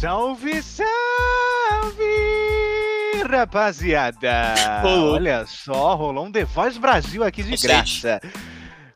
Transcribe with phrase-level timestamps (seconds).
[0.00, 0.88] Salve, salve,
[3.28, 4.54] rapaziada!
[4.82, 8.18] Olha só, rolou um The Voice Brasil aqui de graça.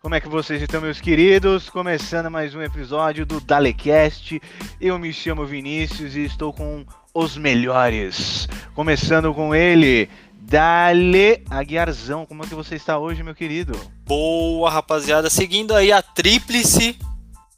[0.01, 1.69] Como é que vocês estão, meus queridos?
[1.69, 4.41] Começando mais um episódio do Dalecast.
[4.81, 8.49] Eu me chamo Vinícius e estou com os melhores.
[8.75, 12.25] Começando com ele, Dale Aguiarzão.
[12.25, 13.79] Como é que você está hoje, meu querido?
[14.07, 15.29] Boa, rapaziada.
[15.29, 16.99] Seguindo aí a tríplice,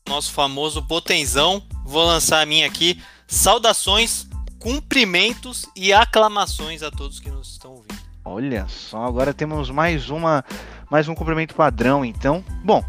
[0.09, 1.63] nosso famoso Potenzão.
[1.85, 3.01] Vou lançar a minha aqui.
[3.27, 7.97] Saudações, cumprimentos e aclamações a todos que nos estão ouvindo.
[8.25, 10.45] Olha só, agora temos mais uma,
[10.91, 12.45] mais um cumprimento padrão, então.
[12.65, 12.85] Bom,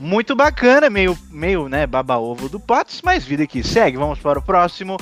[0.00, 3.96] muito bacana, meio, meio, né, baba-ovo do Pots, mas vida que segue.
[3.96, 4.96] Vamos para o próximo.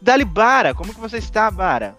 [0.00, 1.96] Dali Bara, como que você está, Bara?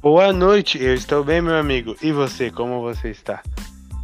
[0.00, 1.96] Boa noite, eu estou bem, meu amigo.
[2.00, 3.42] E você, como você está?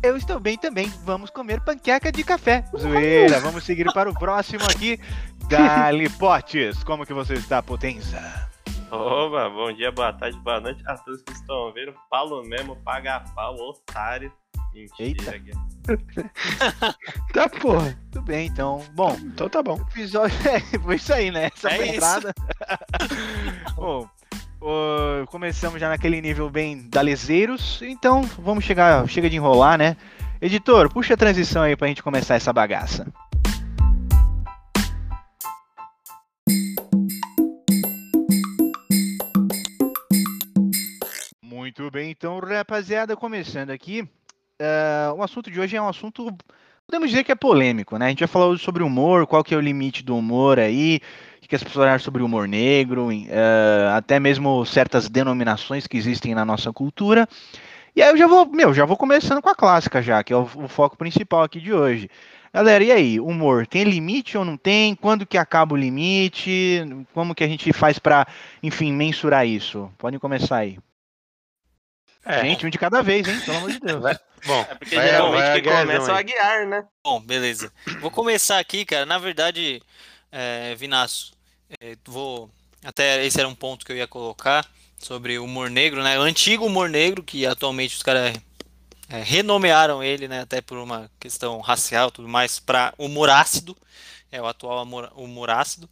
[0.03, 0.92] Eu estou bem também.
[1.05, 2.65] Vamos comer panqueca de café.
[2.77, 5.01] Zoeira, vamos seguir para o próximo aqui.
[5.48, 8.48] Dali Potes, como que você está, Potenza?
[8.91, 11.95] Oba, bom dia, boa tarde, boa noite a todos que estão ouvindo.
[12.09, 14.33] Falo mesmo, paga pau, otário.
[14.72, 15.55] Mentira, Eita.
[17.33, 17.97] Tá porra.
[18.11, 18.83] Tudo bem, então.
[18.95, 19.78] Bom, Então tá bom.
[19.91, 20.37] episódio.
[20.48, 21.50] É, foi isso aí, né?
[21.55, 21.97] Essa É foi a isso.
[21.97, 22.34] entrada.
[23.77, 24.09] Bom,
[25.27, 29.97] começamos já naquele nível bem dalezeiros, então vamos chegar, chega de enrolar, né?
[30.41, 33.06] Editor, puxa a transição aí pra gente começar essa bagaça.
[41.77, 44.08] Muito bem, então, rapaziada, começando aqui.
[44.61, 46.28] eh, o assunto de hoje é um assunto
[46.86, 48.06] podemos dizer que é polêmico, né?
[48.06, 51.00] A gente já falou sobre humor, qual que é o limite do humor aí,
[51.42, 55.97] o que as pessoas acham sobre o humor negro, eh, até mesmo certas denominações que
[55.97, 57.28] existem na nossa cultura.
[57.97, 60.36] E aí eu já vou, meu, já vou começando com a clássica já, que é
[60.36, 62.09] o, o foco principal aqui de hoje.
[62.53, 64.94] Galera, e aí, humor, tem limite ou não tem?
[64.94, 66.84] Quando que acaba o limite?
[67.12, 68.27] Como que a gente faz pra,
[68.62, 69.91] enfim, mensurar isso?
[69.99, 70.78] Podem começar aí.
[72.25, 72.41] É.
[72.43, 73.41] Gente, um de cada vez, hein?
[73.45, 74.01] Pelo amor de Deus.
[74.03, 74.19] Vai.
[74.47, 76.17] Bom, É porque vai- geralmente vai a quem começa é o.
[76.17, 76.85] Aguiar, né?
[77.03, 77.73] Bom, beleza.
[78.01, 79.07] Vou começar aqui, cara.
[79.07, 79.83] Na verdade,
[80.31, 81.33] é, Vinaço,
[81.81, 82.51] é, vou.
[82.85, 84.67] Até esse era um ponto que eu ia colocar
[84.99, 86.19] sobre o humor negro, né?
[86.19, 88.37] O antigo humor negro, que atualmente os caras
[89.09, 90.41] é, renomearam ele, né?
[90.43, 93.75] Até por uma questão racial e tudo mais, para humor ácido.
[94.31, 95.89] É o atual humor, humor ácido,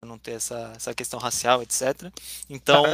[0.00, 2.10] pra não ter essa, essa questão racial, etc.
[2.50, 2.84] Então,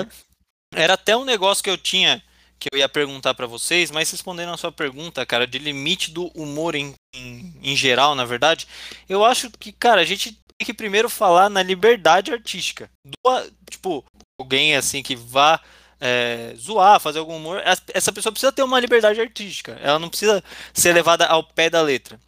[0.73, 2.23] era até um negócio que eu tinha
[2.63, 6.27] que eu ia perguntar pra vocês, mas respondendo a sua pergunta, cara, de limite do
[6.29, 8.69] humor em, em, em geral, na verdade,
[9.09, 12.89] eu acho que, cara, a gente tem que primeiro falar na liberdade artística.
[13.05, 14.05] Do- tipo,
[14.41, 15.61] alguém assim que vá
[16.01, 17.61] é, zoar, fazer algum humor,
[17.93, 19.73] essa pessoa precisa ter uma liberdade artística.
[19.83, 22.21] Ela não precisa ser levada ao pé da letra.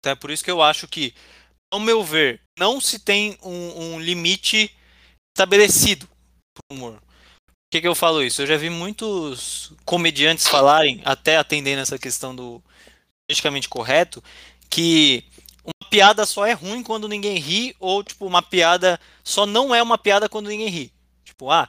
[0.00, 1.12] Então é por isso que eu acho que,
[1.70, 4.74] ao meu ver, não se tem um, um limite
[5.36, 6.08] estabelecido
[6.54, 7.02] pro humor.
[7.70, 8.40] Que, que eu falo isso?
[8.40, 12.62] Eu já vi muitos comediantes falarem, até atendendo essa questão do
[13.26, 14.24] politicamente correto,
[14.70, 15.22] que
[15.62, 19.82] uma piada só é ruim quando ninguém ri, ou tipo, uma piada só não é
[19.82, 20.92] uma piada quando ninguém ri.
[21.22, 21.68] Tipo, ah,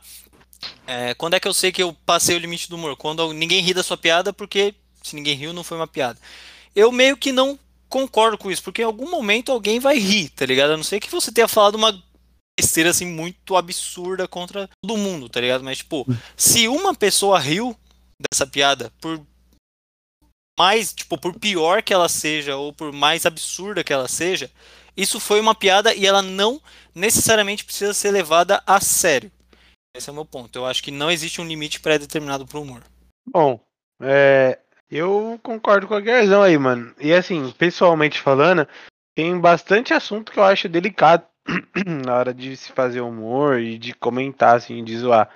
[0.87, 2.95] é, quando é que eu sei que eu passei o limite do humor?
[2.95, 4.73] Quando ninguém ri da sua piada, porque
[5.03, 6.17] se ninguém riu, não foi uma piada.
[6.73, 7.59] Eu meio que não
[7.89, 10.71] concordo com isso, porque em algum momento alguém vai rir, tá ligado?
[10.71, 12.01] A não ser que você tenha falado uma
[12.59, 15.63] besteira assim muito absurda contra todo mundo, tá ligado?
[15.63, 16.05] Mas tipo,
[16.35, 17.75] se uma pessoa riu
[18.29, 19.25] dessa piada por
[20.59, 24.51] mais, tipo, por pior que ela seja ou por mais absurda que ela seja,
[24.95, 26.61] isso foi uma piada e ela não
[26.93, 29.31] necessariamente precisa ser levada a sério.
[29.95, 30.59] Esse é o meu ponto.
[30.59, 32.83] Eu acho que não existe um limite pré-determinado pro humor.
[33.25, 33.57] Bom,
[34.01, 34.59] é,
[34.91, 36.93] eu concordo com a Guerzão aí, mano.
[36.99, 38.67] E assim, pessoalmente falando,
[39.15, 41.23] tem bastante assunto que eu acho delicado
[42.05, 45.29] na hora de se fazer humor e de comentar, assim, de zoar.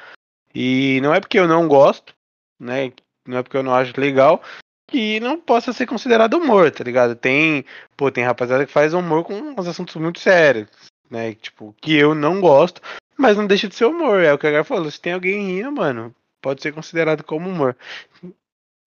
[0.53, 2.13] E não é porque eu não gosto,
[2.59, 2.91] né?
[3.27, 4.41] Não é porque eu não acho legal
[4.87, 7.15] que não possa ser considerado humor, tá ligado?
[7.15, 7.65] Tem,
[7.97, 10.69] pô, tem rapaziada que faz humor com uns assuntos muito sérios,
[11.09, 11.33] né?
[11.33, 12.81] Tipo, que eu não gosto,
[13.17, 14.21] mas não deixa de ser humor.
[14.21, 14.91] É o que a Gar falou.
[14.91, 17.75] Se tem alguém rindo, mano, pode ser considerado como humor.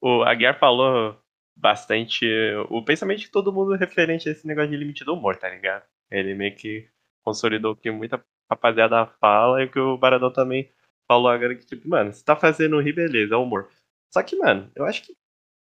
[0.00, 1.18] O Aguiar falou
[1.56, 2.26] bastante
[2.68, 5.82] o pensamento de todo mundo referente a esse negócio de limite do humor, tá ligado?
[6.10, 6.86] Ele meio que
[7.26, 10.70] consolidou o que muita rapaziada fala e o que o Baradão também
[11.08, 13.68] falou agora que, tipo, mano, você tá fazendo rir, beleza, é humor.
[14.12, 15.16] Só que, mano, eu acho que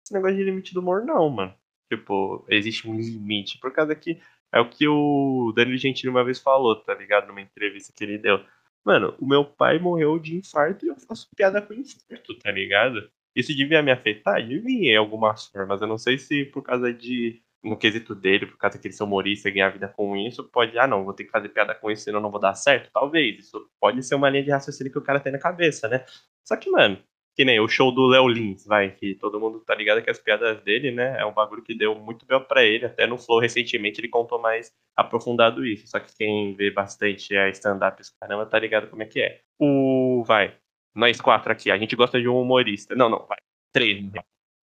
[0.05, 1.55] esse negócio de limite do humor não, mano.
[1.91, 3.58] Tipo, existe um limite.
[3.58, 4.20] Por causa que
[4.53, 7.29] é o que o Danilo Gentili uma vez falou, tá ligado?
[7.29, 8.44] Numa entrevista que ele deu.
[8.85, 13.11] Mano, o meu pai morreu de infarto e eu faço piada com infarto, tá ligado?
[13.35, 14.47] Isso devia me afetar?
[14.47, 15.81] Devia em algumas formas.
[15.81, 19.02] Eu não sei se por causa de no quesito dele, por causa que ele ser
[19.02, 21.90] humorista e ganhar vida com isso, pode, ah, não, vou ter que fazer piada com
[21.90, 22.90] isso, senão não vou dar certo.
[22.92, 23.38] Talvez.
[23.40, 26.04] Isso pode ser uma linha de raciocínio que o cara tem na cabeça, né?
[26.44, 26.98] Só que, mano,
[27.36, 30.18] que nem o show do Léo Lins, vai, que todo mundo tá ligado que as
[30.18, 33.38] piadas dele, né, é um bagulho que deu muito bem para ele, até no Flow
[33.38, 38.58] recentemente ele contou mais aprofundado isso, só que quem vê bastante a stand-up, caramba, tá
[38.58, 39.42] ligado como é que é.
[39.58, 40.56] O, vai,
[40.94, 43.38] nós quatro aqui, a gente gosta de um humorista, não, não, vai,
[43.70, 44.02] três,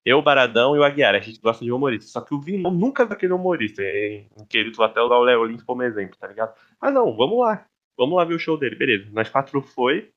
[0.05, 2.09] eu, Baradão e o Aguiar, a gente gosta de humorista.
[2.09, 3.81] Só que o Vinão nunca viu aquele humorista.
[3.81, 6.53] Em querido até o Léo Lins como exemplo, tá ligado?
[6.81, 7.65] Ah, não, vamos lá.
[7.97, 9.09] Vamos lá ver o show dele, beleza.
[9.11, 10.11] Nós quatro foi.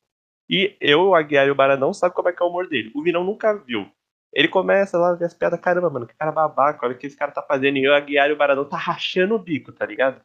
[0.49, 2.91] E eu, o Aguiar e o Baradão sabe como é que é o humor dele.
[2.95, 3.87] O Vinão nunca viu.
[4.33, 7.07] Ele começa lá a ver as piadas, caramba, mano, que cara babaca, olha o que
[7.07, 7.79] esse cara tá fazendo.
[7.79, 10.21] E eu, o Aguiar e o Baradão tá rachando o bico, tá ligado?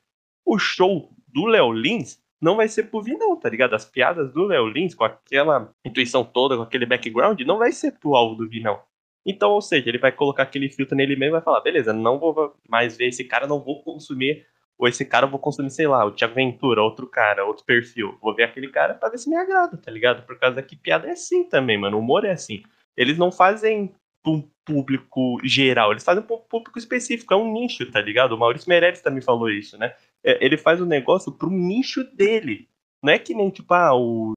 [0.45, 3.75] O show do Léo Lins não vai ser pro Vinão, tá ligado?
[3.75, 7.91] As piadas do Léo Lins, com aquela intuição toda, com aquele background, não vai ser
[7.99, 8.81] pro alvo do Vinão.
[9.25, 12.19] Então, ou seja, ele vai colocar aquele filtro nele mesmo e vai falar, beleza, não
[12.19, 14.45] vou mais ver esse cara, não vou consumir,
[14.77, 18.17] ou esse cara eu vou consumir, sei lá, o Thiago Ventura, outro cara, outro perfil.
[18.19, 20.25] Vou ver aquele cara pra ver se me agrada, tá ligado?
[20.25, 21.97] Por causa que piada é assim também, mano.
[21.97, 22.63] O humor é assim.
[22.97, 27.53] Eles não fazem pra um público geral, eles fazem pra um público específico, é um
[27.53, 28.33] nicho, tá ligado?
[28.33, 29.93] O Maurício Meirelles também falou isso, né?
[30.23, 32.67] É, ele faz o um negócio pro nicho dele.
[33.03, 34.33] Não é que nem, tipo, ah, o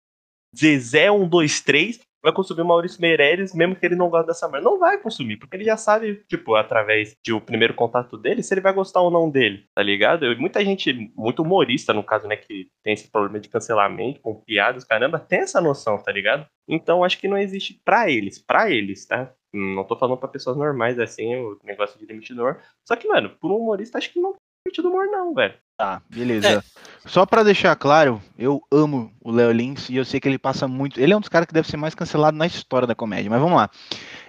[0.56, 4.64] Zezé 123 vai consumir o Maurício Meirelles, mesmo que ele não goste dessa merda.
[4.64, 8.54] Não vai consumir, porque ele já sabe, tipo, através de o primeiro contato dele, se
[8.54, 10.24] ele vai gostar ou não dele, tá ligado?
[10.24, 14.34] E muita gente, muito humorista, no caso, né, que tem esse problema de cancelamento, com
[14.40, 16.46] piadas, caramba, tem essa noção, tá ligado?
[16.66, 19.30] Então acho que não existe para eles, para eles, tá?
[19.52, 22.58] Não tô falando para pessoas normais assim, o negócio de limitador.
[22.88, 24.34] Só que, mano, por um humorista, acho que não
[24.72, 25.54] tem do humor, não, velho.
[25.76, 26.48] Tá, beleza.
[26.48, 26.62] É.
[27.06, 30.66] Só para deixar claro, eu amo o Léo Lins e eu sei que ele passa
[30.66, 31.00] muito.
[31.00, 33.40] Ele é um dos caras que deve ser mais cancelado na história da comédia, mas
[33.40, 33.68] vamos lá.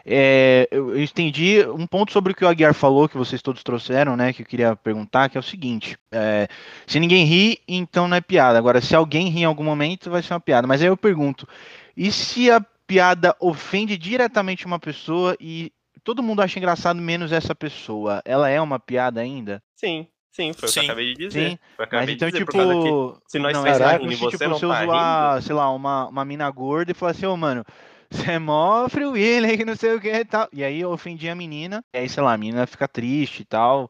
[0.03, 4.17] É, eu entendi um ponto sobre o que o Aguiar falou, que vocês todos trouxeram,
[4.17, 4.33] né?
[4.33, 6.47] Que eu queria perguntar, que é o seguinte: é,
[6.85, 8.57] se ninguém ri, então não é piada.
[8.57, 10.67] Agora, se alguém ri em algum momento, vai ser uma piada.
[10.67, 11.47] Mas aí eu pergunto:
[11.95, 15.71] e se a piada ofende diretamente uma pessoa e
[16.03, 18.21] todo mundo acha engraçado menos essa pessoa?
[18.25, 19.61] Ela é uma piada ainda?
[19.75, 20.07] Sim.
[20.35, 21.51] Sim, foi o que eu acabei de dizer.
[21.51, 21.59] Sim.
[21.79, 23.21] Mas então, dizer, tipo.
[23.25, 25.71] se nós não, três é rindo você tipo, não se eu tá zoar, sei lá,
[25.71, 27.63] uma, uma mina gorda e falar assim, ô, oh, mano,
[28.11, 30.49] você é mó frio William, que não sei o que e tal.
[30.51, 33.45] E aí eu ofendi a menina, e aí, sei lá, a menina fica triste e
[33.45, 33.89] tal.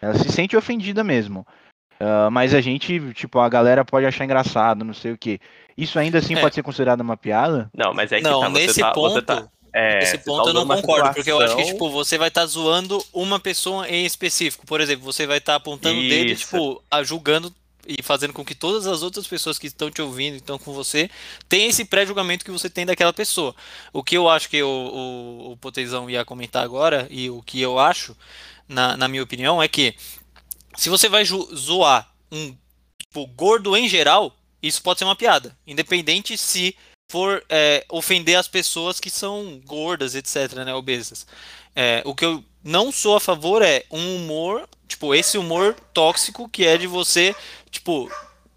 [0.00, 1.46] Ela se sente ofendida mesmo.
[2.00, 5.38] Uh, mas a gente, tipo, a galera pode achar engraçado, não sei o que.
[5.76, 6.40] Isso ainda assim é.
[6.40, 7.70] pode ser considerado uma piada?
[7.76, 10.54] Não, mas é que não, tá, nesse tá, ponto, tá, é, Nesse ponto tá eu
[10.54, 11.14] não concordo, situação...
[11.14, 14.66] porque eu acho que, tipo, você vai estar tá zoando uma pessoa em específico.
[14.66, 17.52] Por exemplo, você vai estar tá apontando o dedo, tipo, julgando
[17.86, 21.10] e fazendo com que todas as outras pessoas que estão te ouvindo, estão com você,
[21.48, 23.54] tenham esse pré-julgamento que você tem daquela pessoa.
[23.92, 27.60] O que eu acho que o, o, o Potezão ia comentar agora, e o que
[27.60, 28.16] eu acho,
[28.68, 29.94] na, na minha opinião, é que
[30.76, 32.54] se você vai zoar um
[32.98, 35.56] tipo, gordo em geral, isso pode ser uma piada.
[35.66, 36.76] Independente se
[37.12, 41.26] for é, ofender as pessoas que são gordas, etc., né, obesas.
[41.76, 46.48] É, o que eu não sou a favor é um humor, tipo, esse humor tóxico
[46.48, 47.36] que é de você,
[47.70, 48.10] tipo,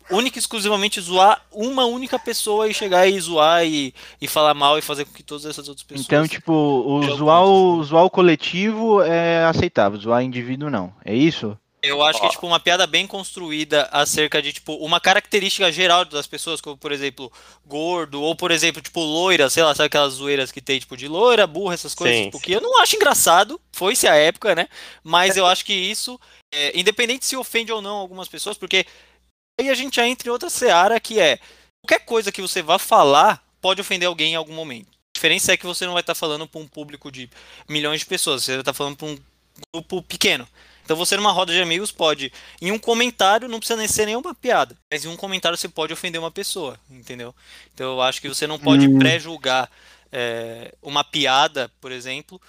[0.09, 4.79] única e exclusivamente zoar uma única pessoa e chegar e zoar e, e falar mal
[4.79, 6.05] e fazer com que todas essas outras pessoas.
[6.05, 10.93] Então, tipo, o zoar o, zoar o coletivo é aceitável, zoar indivíduo não.
[11.03, 11.57] É isso?
[11.85, 16.03] Eu acho que é tipo uma piada bem construída acerca de tipo uma característica geral
[16.05, 17.31] das pessoas, como por exemplo,
[17.65, 21.07] gordo ou por exemplo, tipo loira, sei lá, sabe aquelas zoeiras que tem tipo de
[21.07, 24.67] loira, burra, essas coisas, sim, tipo, que eu não acho engraçado, foi-se a época, né?
[25.03, 26.19] Mas eu acho que isso,
[26.53, 28.85] é, independente se ofende ou não algumas pessoas, porque
[29.59, 31.39] aí a gente já entra em outra seara que é
[31.85, 34.89] qualquer coisa que você vá falar pode ofender alguém em algum momento.
[34.89, 37.29] A diferença é que você não vai estar tá falando para um público de
[37.69, 39.17] milhões de pessoas, você vai estar falando para um
[39.73, 40.47] grupo pequeno.
[40.85, 44.35] Então você numa roda de amigos pode, em um comentário, não precisa nem ser nenhuma
[44.35, 47.33] piada, mas em um comentário você pode ofender uma pessoa, entendeu?
[47.73, 48.99] Então eu acho que você não pode hum.
[48.99, 49.69] pré-julgar
[50.11, 52.39] é, uma piada, por exemplo,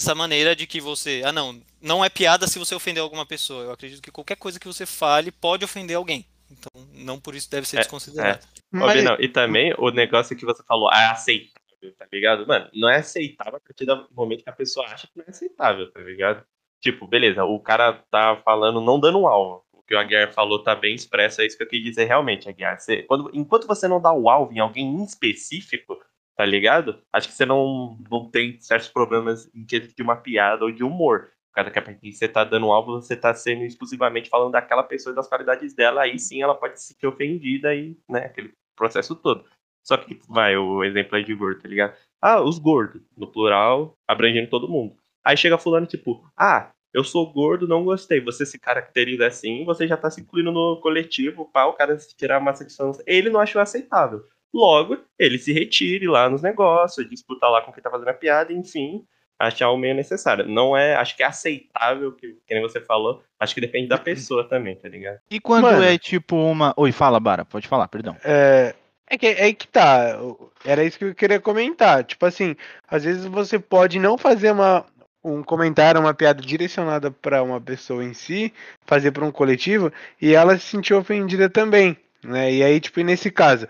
[0.00, 3.64] dessa maneira de que você, ah não, não é piada se você ofender alguma pessoa.
[3.64, 6.24] Eu acredito que qualquer coisa que você fale pode ofender alguém.
[6.50, 8.42] Então não por isso deve ser é, desconsiderado.
[8.42, 8.64] É.
[8.70, 9.04] Mas...
[9.04, 12.46] Não, e também o negócio que você falou, ah, é aceitável, tá ligado?
[12.46, 15.30] Mano, não é aceitável a partir do momento que a pessoa acha que não é
[15.30, 16.44] aceitável, tá ligado?
[16.84, 19.64] Tipo, beleza, o cara tá falando não dando um alvo.
[19.72, 22.46] O que o Aguiar falou tá bem expresso, é isso que eu quis dizer realmente,
[22.46, 22.78] Aguiar.
[22.78, 25.98] Você, quando, enquanto você não dá o alvo em alguém em específico,
[26.36, 27.00] tá ligado?
[27.10, 30.84] Acho que você não, não tem certos problemas em quesito de uma piada ou de
[30.84, 31.30] humor.
[31.54, 35.26] Cada que você tá dando alvo, você tá sendo exclusivamente falando daquela pessoa e das
[35.28, 39.46] qualidades dela, aí sim ela pode se sentir ofendida e, né, aquele processo todo.
[39.82, 41.96] Só que, vai, o exemplo aí de gordo, tá ligado?
[42.20, 44.96] Ah, os gordos, no plural, abrangendo todo mundo.
[45.24, 48.20] Aí chega fulano, tipo, ah, eu sou gordo, não gostei.
[48.20, 52.16] Você se caracteriza assim, você já tá se incluindo no coletivo, pá, o cara se
[52.16, 52.92] tirar uma secção.
[53.04, 54.22] Ele não achou aceitável.
[54.54, 58.52] Logo, ele se retire lá nos negócios, disputar lá com quem tá fazendo a piada,
[58.52, 59.04] enfim,
[59.36, 60.46] achar o meio necessário.
[60.46, 63.98] Não é, acho que é aceitável, que, que nem você falou, acho que depende da
[63.98, 65.18] pessoa também, tá ligado?
[65.28, 65.82] E quando Mano.
[65.82, 66.72] é tipo uma.
[66.76, 68.16] Oi, fala, Bara, pode falar, perdão.
[68.24, 68.72] É,
[69.10, 70.16] é que, é que tá.
[70.64, 72.04] Era isso que eu queria comentar.
[72.04, 72.54] Tipo assim,
[72.86, 74.86] às vezes você pode não fazer uma,
[75.24, 78.52] um comentário, uma piada direcionada pra uma pessoa em si,
[78.86, 79.90] fazer pra um coletivo,
[80.20, 81.96] e ela se sentir ofendida também.
[82.22, 82.52] Né?
[82.52, 83.66] E aí, tipo, nesse caso.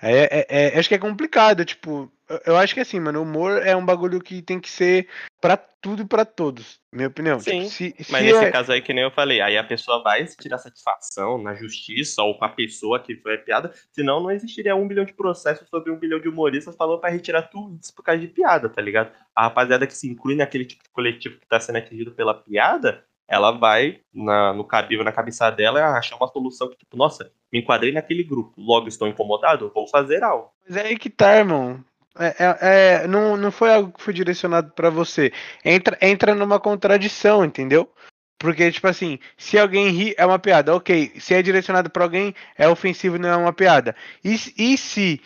[0.00, 2.10] É, é- é- acho que é complicado, tipo,
[2.44, 5.08] eu- acho que assim, mano, o humor é um bagulho que tem que ser
[5.40, 7.38] pra tudo e pra todos, minha opinião.
[7.40, 9.62] Sim, Tipo, se, Mas se nesse é- caso aí, que nem eu falei, aí a
[9.64, 13.72] pessoa vai se tirar satisfação na justiça ou com a pessoa que foi a piada,
[13.92, 17.42] senão não existiria um bilhão de processos sobre um bilhão de humoristas falando pra retirar
[17.42, 19.12] tudo isso por causa de piada, tá ligado?
[19.34, 23.04] A rapaziada que se inclui naquele tipo de coletivo que tá sendo atingido pela piada,
[23.28, 27.60] ela vai na, no cabível, na cabeça dela, achar uma solução que, tipo, nossa, me
[27.60, 30.50] enquadrei naquele grupo, logo estou incomodado, vou fazer algo.
[30.66, 31.84] Mas é aí que tá, irmão.
[32.18, 32.58] É, é-
[33.02, 35.30] é- não, não foi algo que foi direcionado pra você.
[35.64, 37.88] Entra, entra numa contradição, entendeu?
[38.38, 40.74] Porque, tipo assim, se alguém ri, é uma piada.
[40.74, 43.96] Ok, se é direcionado pra alguém, é ofensivo e não é uma piada.
[44.24, 45.20] E, e se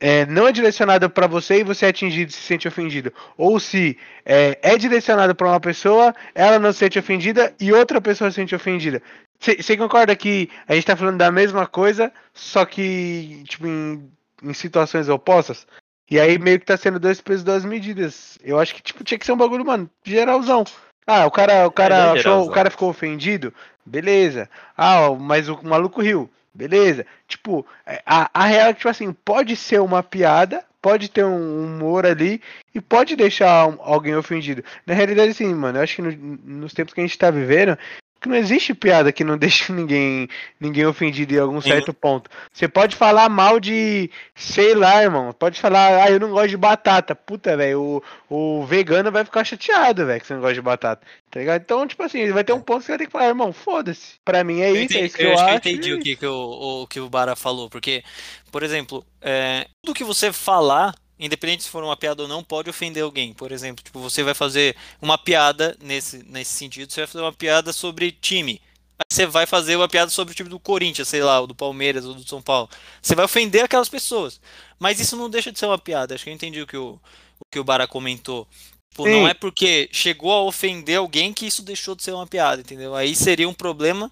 [0.00, 3.12] é, não é direcionado pra você e você é atingido e se sente ofendido?
[3.36, 8.00] Ou se é, é direcionado pra uma pessoa, ela não se sente ofendida e outra
[8.00, 9.00] pessoa se sente ofendida?
[9.38, 14.10] Você concorda que a gente tá falando da mesma coisa, só que, tipo, em,
[14.42, 15.66] em situações opostas?
[16.10, 18.38] E aí meio que tá sendo dois pesos, duas medidas.
[18.42, 20.64] Eu acho que, tipo, tinha que ser um bagulho, mano, geralzão.
[21.06, 24.48] Ah, o cara, o cara bem achou, o cara ficou ofendido, beleza.
[24.76, 27.06] Ah, mas o maluco riu, beleza.
[27.28, 31.24] Tipo, é, a, a real é que, tipo assim, pode ser uma piada, pode ter
[31.24, 32.40] um humor ali
[32.74, 34.64] e pode deixar alguém ofendido.
[34.84, 37.78] Na realidade, assim, mano, eu acho que no- nos tempos que a gente tá vivendo,
[38.26, 40.28] que não existe piada que não deixe ninguém,
[40.60, 41.70] ninguém ofendido em algum Sim.
[41.70, 42.28] certo ponto.
[42.52, 45.32] Você pode falar mal de, sei lá, irmão.
[45.32, 47.14] Pode falar, ah, eu não gosto de batata.
[47.14, 51.06] Puta, velho, o, o vegano vai ficar chateado, velho, que você não gosta de batata.
[51.30, 51.62] Tá ligado?
[51.62, 54.14] Então, tipo assim, vai ter um ponto que você vai ter que falar, irmão, foda-se.
[54.24, 56.00] Pra mim é Eu isso, é entendi, isso que eu eu, acho eu entendi o
[56.00, 58.02] que, que o, o que o Bara falou, porque,
[58.50, 62.68] por exemplo, é, tudo que você falar, independente se for uma piada ou não, pode
[62.68, 63.32] ofender alguém.
[63.32, 67.32] Por exemplo, tipo, você vai fazer uma piada nesse, nesse sentido, você vai fazer uma
[67.32, 68.60] piada sobre time.
[68.98, 71.54] Aí você vai fazer uma piada sobre o time do Corinthians, sei lá, ou do
[71.54, 72.68] Palmeiras, ou do São Paulo.
[73.00, 74.40] Você vai ofender aquelas pessoas.
[74.78, 76.14] Mas isso não deixa de ser uma piada.
[76.14, 76.98] Acho que eu entendi o que o,
[77.38, 78.48] o, que o Bara comentou.
[78.90, 79.10] Tipo, Sim.
[79.10, 82.94] não é porque chegou a ofender alguém que isso deixou de ser uma piada, entendeu?
[82.94, 84.10] Aí seria um problema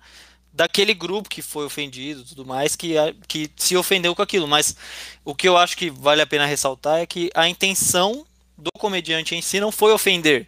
[0.55, 2.95] daquele grupo que foi ofendido tudo mais, que,
[3.27, 4.47] que se ofendeu com aquilo.
[4.47, 4.77] Mas
[5.25, 8.25] o que eu acho que vale a pena ressaltar é que a intenção
[8.57, 10.47] do comediante em si não foi ofender,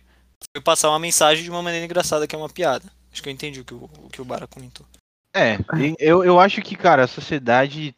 [0.54, 2.84] foi passar uma mensagem de uma maneira engraçada, que é uma piada.
[3.12, 4.86] Acho que eu entendi o que o, que o Bara comentou.
[5.34, 5.58] É,
[5.98, 7.94] eu, eu acho que, cara, a sociedade,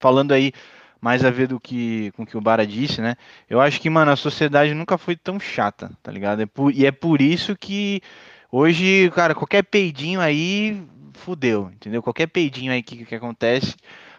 [0.00, 0.52] falando aí
[1.00, 3.16] mais a ver do que com o que o Bara disse, né?
[3.48, 6.42] Eu acho que, mano, a sociedade nunca foi tão chata, tá ligado?
[6.42, 8.02] É e é por isso que
[8.50, 10.82] hoje, cara, qualquer peidinho aí
[11.14, 12.02] fudeu, entendeu?
[12.02, 13.74] Qualquer peidinho aí que, que acontece.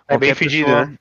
[0.07, 0.97] É bem qualquer fedido, pessoa- né?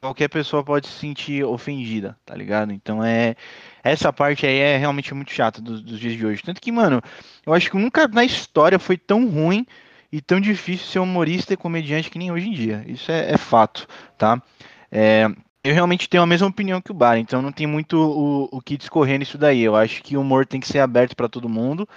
[0.00, 2.72] Qualquer pessoa pode se sentir ofendida, tá ligado?
[2.72, 3.36] Então é.
[3.84, 6.42] Essa parte aí é realmente muito chata dos, dos dias de hoje.
[6.42, 7.00] Tanto que, mano,
[7.46, 9.64] eu acho que nunca na história foi tão ruim
[10.10, 12.84] e tão difícil ser humorista e comediante que nem hoje em dia.
[12.86, 13.86] Isso é, é fato,
[14.18, 14.42] tá?
[14.90, 15.28] É,
[15.64, 18.60] eu realmente tenho a mesma opinião que o Bar, então não tem muito o, o
[18.60, 19.62] que discorrer nisso daí.
[19.62, 21.88] Eu acho que o humor tem que ser aberto para todo mundo.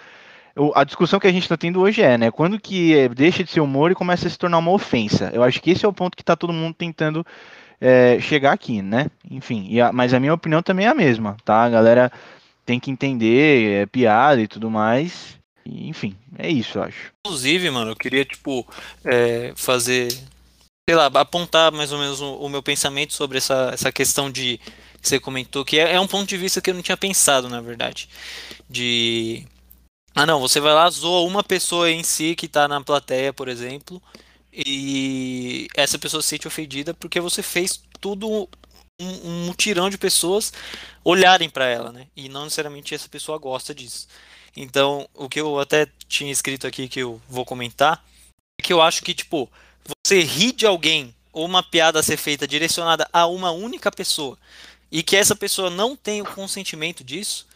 [0.73, 2.31] A discussão que a gente está tendo hoje é, né?
[2.31, 5.29] Quando que é, deixa de ser humor e começa a se tornar uma ofensa?
[5.33, 7.25] Eu acho que esse é o ponto que tá todo mundo tentando
[7.81, 9.07] é, chegar aqui, né?
[9.29, 11.63] Enfim, a- mas a minha opinião também é a mesma, tá?
[11.63, 12.11] A galera
[12.65, 15.37] tem que entender, é piada e tudo mais.
[15.65, 17.11] E, enfim, é isso, eu acho.
[17.25, 18.65] Inclusive, mano, eu queria, tipo,
[19.03, 20.07] é, fazer.
[20.87, 24.57] Sei lá, apontar mais ou menos o, o meu pensamento sobre essa, essa questão de.
[25.01, 27.49] Que você comentou, que é, é um ponto de vista que eu não tinha pensado,
[27.49, 28.07] na verdade.
[28.69, 29.45] De.
[30.15, 33.49] Ah, não, você vai lá, zoa uma pessoa em si que tá na plateia, por
[33.49, 34.01] exemplo,
[34.53, 38.47] e essa pessoa se sente ofendida porque você fez tudo um,
[39.01, 40.53] um mutirão de pessoas
[41.03, 42.07] olharem pra ela, né?
[42.15, 44.07] E não necessariamente essa pessoa gosta disso.
[44.55, 48.03] Então, o que eu até tinha escrito aqui que eu vou comentar
[48.59, 49.49] é que eu acho que, tipo,
[50.05, 54.37] você rir de alguém ou uma piada ser feita direcionada a uma única pessoa
[54.91, 57.47] e que essa pessoa não tem o consentimento disso,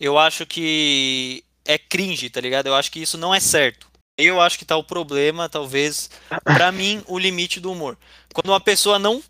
[0.00, 2.66] eu acho que é cringe, tá ligado?
[2.66, 3.88] Eu acho que isso não é certo.
[4.16, 6.08] Eu acho que tá o problema, talvez,
[6.44, 7.98] pra mim, o limite do humor.
[8.32, 9.22] Quando uma pessoa não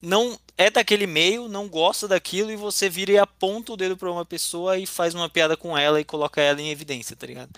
[0.00, 4.10] não é daquele meio, não gosta daquilo e você vira e aponta o dedo pra
[4.10, 7.50] uma pessoa e faz uma piada com ela e coloca ela em evidência, tá ligado?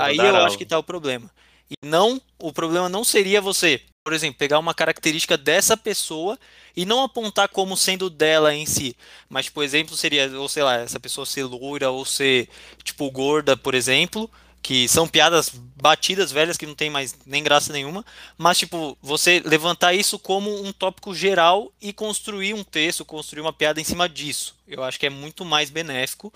[0.00, 1.30] Aí eu acho que tá o problema.
[1.70, 6.38] E não, o problema não seria você, por exemplo, pegar uma característica dessa pessoa
[6.76, 8.94] e não apontar como sendo dela em si.
[9.30, 12.46] Mas, por exemplo, seria, ou sei lá, essa pessoa ser loira ou ser,
[12.82, 14.30] tipo, gorda, por exemplo,
[14.60, 18.04] que são piadas batidas, velhas, que não tem mais nem graça nenhuma.
[18.36, 23.54] Mas, tipo, você levantar isso como um tópico geral e construir um texto, construir uma
[23.54, 24.54] piada em cima disso.
[24.68, 26.30] Eu acho que é muito mais benéfico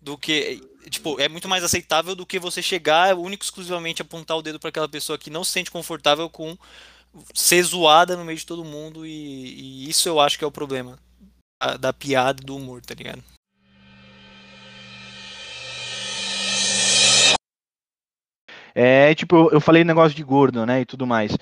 [0.00, 4.40] do que tipo é muito mais aceitável do que você chegar único exclusivamente apontar o
[4.40, 6.56] dedo para aquela pessoa que não se sente confortável com
[7.34, 10.52] ser zoada no meio de todo mundo e, e isso eu acho que é o
[10.52, 10.98] problema
[11.60, 13.22] da, da piada do humor tá ligado
[18.74, 21.36] É, tipo, eu, falei negócio de gordo, né, e tudo mais.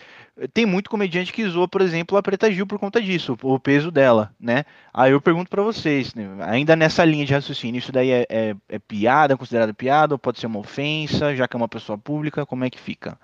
[0.54, 3.90] Tem muito comediante que zoa, por exemplo, a Preta Gil por conta disso, o peso
[3.90, 4.64] dela, né?
[4.94, 8.56] Aí eu pergunto pra vocês, né, ainda nessa linha de raciocínio, isso daí é, é,
[8.68, 12.46] é piada, considerado piada, ou pode ser uma ofensa, já que é uma pessoa pública,
[12.46, 13.18] como é que fica?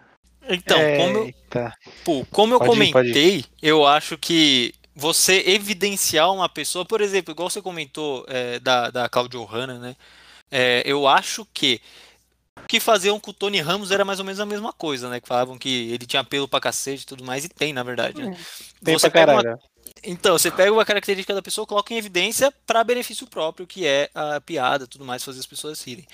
[0.49, 1.35] Então como eu,
[2.05, 3.13] pô, como eu Pode ir, pode ir.
[3.13, 8.91] comentei eu acho que você evidenciar uma pessoa por exemplo igual você comentou é, da
[8.91, 9.97] da Claudio Hanna né
[10.51, 11.81] É, eu acho que
[12.63, 15.19] o que faziam com o Tony Ramos era mais ou menos a mesma coisa, né?
[15.21, 18.23] Que falavam que ele tinha pelo pra cacete e tudo mais, e tem, na verdade.
[18.23, 18.37] Né?
[18.83, 19.61] Tem Você pra pega uma- caralho.
[20.05, 24.09] Então, você pega uma característica da pessoa, coloca em evidência para benefício próprio, que é
[24.15, 26.07] a piada, tudo mais, fazer as pessoas rirem.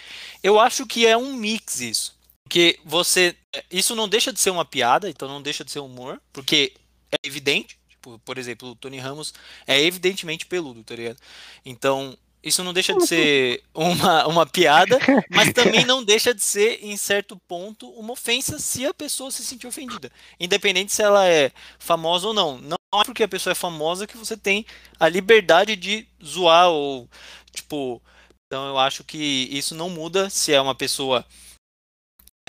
[0.43, 2.17] Eu acho que é um mix isso.
[2.45, 3.37] Porque você.
[3.71, 6.73] Isso não deixa de ser uma piada, então não deixa de ser humor, porque
[7.13, 7.79] é evidente.
[7.89, 9.35] Tipo, por exemplo, o Tony Ramos
[9.67, 11.19] é evidentemente peludo, tá ligado?
[11.65, 16.79] Então, isso não deixa de ser uma, uma piada, mas também não deixa de ser,
[16.83, 20.11] em certo ponto, uma ofensa se a pessoa se sentir ofendida.
[20.39, 22.59] Independente se ela é famosa ou não.
[22.59, 24.65] Não é porque a pessoa é famosa que você tem
[24.99, 27.09] a liberdade de zoar ou,
[27.53, 28.03] tipo...
[28.47, 31.25] Então eu acho que isso não muda se é uma pessoa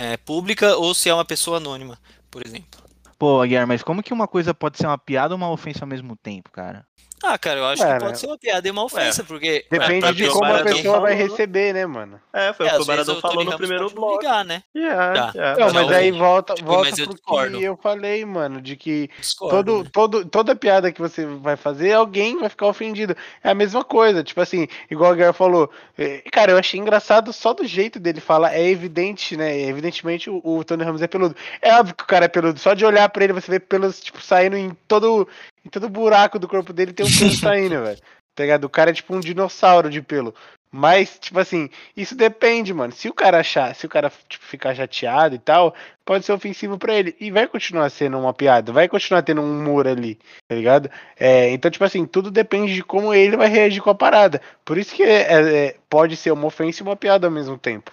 [0.02, 2.00] é, pública ou se é uma pessoa anônima,
[2.32, 2.82] por exemplo.
[3.20, 5.88] Pô, Aguiar, mas como que uma coisa pode ser uma piada ou uma ofensa ao
[5.88, 6.88] mesmo tempo, cara?
[7.24, 8.18] Ah, cara, eu acho Ué, que pode né?
[8.18, 9.66] ser uma piada e uma ofensa, porque...
[9.70, 11.30] Depende pra de como a pessoa vai falou.
[11.30, 12.20] receber, né, mano?
[12.34, 14.22] É, foi É, o que às o Baradão falou no primeiro bloco.
[14.22, 14.64] ligar, né?
[14.76, 15.32] Yeah, Tá.
[15.36, 15.60] yeah.
[15.60, 15.96] Não, já mas ouvi.
[15.96, 17.58] aí volta, Tipo, volta mas pro discordo.
[17.58, 19.90] que eu falei, mano, de que Discordo, todo, né?
[19.94, 23.16] todo, toda piada que você vai fazer, alguém vai ficar ofendido.
[23.44, 25.70] É a mesma coisa, tipo assim, igual o Guerra falou.
[25.98, 28.54] eh, Cara, eu achei engraçado só do jeito dele falar.
[28.56, 29.60] É evidente, né?
[29.62, 31.36] Evidentemente o, o Tony Ramos é peludo.
[31.62, 32.60] É óbvio que o cara é peludo.
[32.60, 35.28] Só de olhar pra ele, você vê pelos, tipo, saindo em todo,
[35.66, 38.00] em todo buraco do corpo dele, tem um pelo saindo, velho.
[38.34, 38.64] Tá ligado?
[38.64, 40.34] O cara é tipo um dinossauro de pelo.
[40.74, 42.94] Mas, tipo assim, isso depende, mano.
[42.94, 46.78] Se o cara achar, se o cara tipo, ficar chateado e tal, pode ser ofensivo
[46.78, 47.14] pra ele.
[47.20, 50.90] E vai continuar sendo uma piada, vai continuar tendo um humor ali, tá ligado?
[51.20, 54.42] É, então, tipo assim, tudo depende de como ele vai reagir com a parada.
[54.64, 57.92] Por isso que é, é, pode ser uma ofensa e uma piada ao mesmo tempo.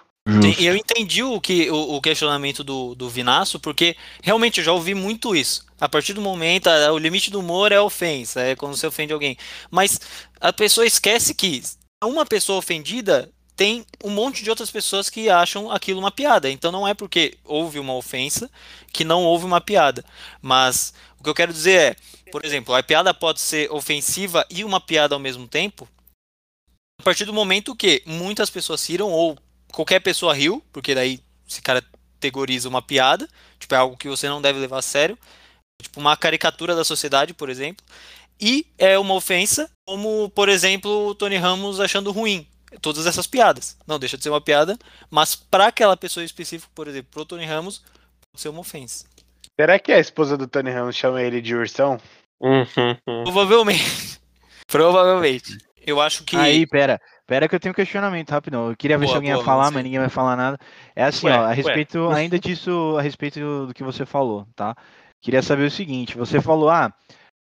[0.59, 4.93] Eu entendi o, que, o, o questionamento do, do Vinaço, porque realmente eu já ouvi
[4.93, 5.65] muito isso.
[5.79, 9.13] A partir do momento, o limite do humor é a ofensa, é quando você ofende
[9.13, 9.37] alguém.
[9.71, 9.99] Mas
[10.39, 11.63] a pessoa esquece que
[12.03, 16.49] uma pessoa ofendida tem um monte de outras pessoas que acham aquilo uma piada.
[16.49, 18.49] Então não é porque houve uma ofensa
[18.93, 20.03] que não houve uma piada.
[20.41, 21.95] Mas o que eu quero dizer é,
[22.31, 25.89] por exemplo, a piada pode ser ofensiva e uma piada ao mesmo tempo.
[26.99, 29.37] A partir do momento que muitas pessoas riram ou
[29.71, 33.27] qualquer pessoa riu, porque daí se categoriza uma piada,
[33.59, 35.17] tipo, é algo que você não deve levar a sério,
[35.81, 37.85] tipo uma caricatura da sociedade, por exemplo,
[38.39, 42.47] e é uma ofensa, como, por exemplo, o Tony Ramos achando ruim
[42.81, 43.77] todas essas piadas.
[43.85, 44.77] Não deixa de ser uma piada,
[45.09, 49.05] mas para aquela pessoa específica, por exemplo, pro Tony Ramos, pode ser uma ofensa.
[49.59, 51.99] Será que a esposa do Tony Ramos chama ele de ursão?
[52.39, 53.23] Uhum.
[53.23, 54.21] Provavelmente.
[54.67, 55.57] Provavelmente.
[55.89, 56.99] Eu acho que Aí, pera.
[57.27, 58.69] Pera que eu tenho um questionamento rapidão.
[58.69, 59.73] Eu queria ver se Boa, alguém ia boa, falar, Luciano.
[59.75, 60.57] mas ninguém vai falar nada.
[60.95, 61.53] É assim, Ué, ó, a ué.
[61.53, 64.75] respeito ainda disso, a respeito do que você falou, tá?
[65.21, 66.91] Queria saber o seguinte, você falou, ah, ao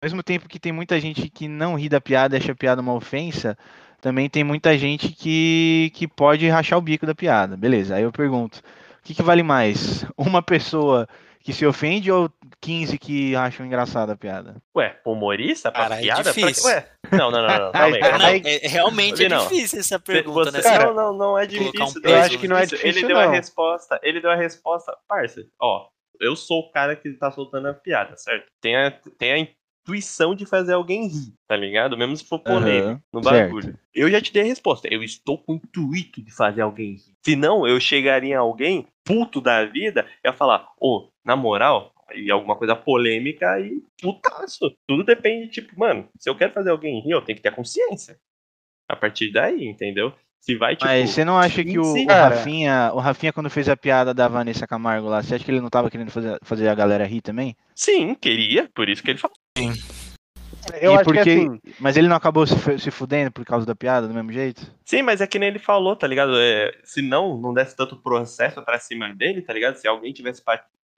[0.05, 2.83] mesmo tempo que tem muita gente que não ri da piada e acha a piada
[2.83, 3.57] uma ofensa,
[4.01, 7.57] também tem muita gente que, que pode rachar o bico da piada.
[7.57, 10.05] Beleza, aí eu pergunto, o que, que vale mais?
[10.17, 11.09] Uma pessoa
[11.41, 12.31] que se ofende ou
[12.63, 14.57] 15 que acham engraçada a piada?
[14.77, 16.23] Ué, humorista pra Cara, é piada?
[16.23, 16.33] Pra...
[16.33, 16.65] difícil.
[16.71, 18.43] Ué, não, não, não, não, calma aí, calma Não, aí.
[18.45, 20.63] é, realmente é difícil essa pergunta, Você- né?
[20.63, 21.73] Cara, não, não, não é um difícil.
[21.73, 22.89] peso, não acho que não é difícil.
[22.89, 23.23] Ele deu não.
[23.29, 25.89] a resposta, ele deu a resposta, parça, ó,
[26.21, 28.47] eu sou o cara que tá soltando a piada, certo?
[28.61, 31.99] Tem a, tem a intuição de fazer alguém rir, tá ligado?
[31.99, 33.45] Mesmo se for polêmico Aham, no certo.
[33.55, 33.79] bagulho.
[33.93, 37.17] Eu já te dei a resposta, eu estou com o intuito de fazer alguém rir.
[37.25, 41.93] Se não, eu chegaria em alguém puto da vida e ia falar, ô, na moral,
[42.15, 44.75] e alguma coisa polêmica e putaço.
[44.87, 48.17] Tudo depende, tipo, mano, se eu quero fazer alguém rir, eu tenho que ter consciência.
[48.89, 50.13] A partir daí, entendeu?
[50.41, 50.87] Se vai, tipo.
[50.87, 52.09] Mas você não acha que o, sim, o.
[52.09, 55.61] Rafinha, o Rafinha, quando fez a piada da Vanessa Camargo lá, você acha que ele
[55.61, 57.57] não tava querendo fazer, fazer a galera rir também?
[57.75, 59.37] Sim, queria, por isso que ele falou.
[60.81, 61.61] Eu E acho porque- que assim.
[61.81, 64.63] Mas ele não acabou se, fu- se fudendo por causa da piada, do mesmo jeito?
[64.85, 66.33] Sim, mas é que nem ele falou, tá ligado?
[66.39, 69.77] É, se não, não desse tanto processo pra cima dele, tá ligado?
[69.77, 70.43] Se alguém tivesse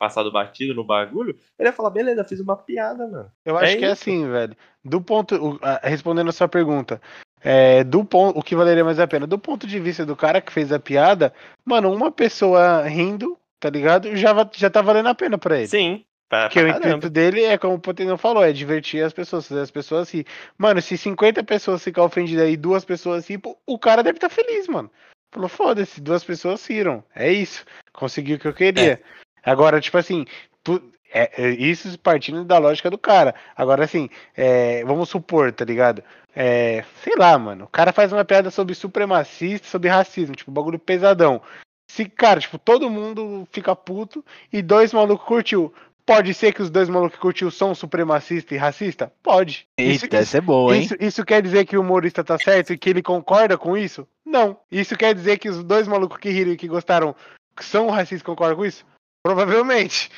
[0.04, 3.30] passado batido no bagulho, ele ia falar, beleza, fiz uma piada, mano.
[3.44, 4.02] Eu acho É que é isso.
[4.02, 4.54] assim, velho.
[4.84, 5.58] Do ponto.
[5.82, 7.00] Respondendo a sua pergunta.
[7.42, 9.26] É, do ponto, o que valeria mais a pena?
[9.26, 11.32] Do ponto de vista do cara que fez a piada,
[11.64, 14.14] mano, uma pessoa rindo, tá ligado?
[14.16, 15.68] Já, já tá valendo a pena pra ele.
[15.68, 19.60] Sim, Porque o intuito dele é, como o Potenão falou, é divertir as pessoas, fazer
[19.60, 20.26] as pessoas rir.
[20.58, 24.66] Mano, se 50 pessoas ficar ofendidas e duas pessoas rir, o cara deve estar feliz,
[24.68, 24.90] mano.
[25.32, 27.02] Falou, foda-se, duas pessoas riram.
[27.14, 27.64] É isso.
[27.92, 29.02] Conseguiu o que eu queria.
[29.44, 30.26] Agora, tipo assim,
[30.62, 33.34] tu- é, é isso partindo da lógica do cara.
[33.56, 36.02] Agora, assim, é, vamos supor, tá ligado?
[36.34, 37.64] É, sei lá, mano.
[37.66, 41.40] O cara faz uma piada sobre supremacista, sobre racismo, tipo, bagulho pesadão.
[41.88, 45.72] Se, cara, tipo, todo mundo fica puto e dois malucos curtiu.
[46.06, 49.10] Pode ser que os dois malucos que curtiu são supremacista e racista?
[49.22, 49.66] Pode.
[49.78, 50.82] Isso, Eita, essa é boa, hein?
[50.82, 54.06] isso, isso quer dizer que o humorista tá certo e que ele concorda com isso?
[54.24, 54.58] Não.
[54.70, 57.14] Isso quer dizer que os dois malucos que riram e que gostaram
[57.56, 58.84] que são racistas e concordam com isso?
[59.24, 60.10] Provavelmente.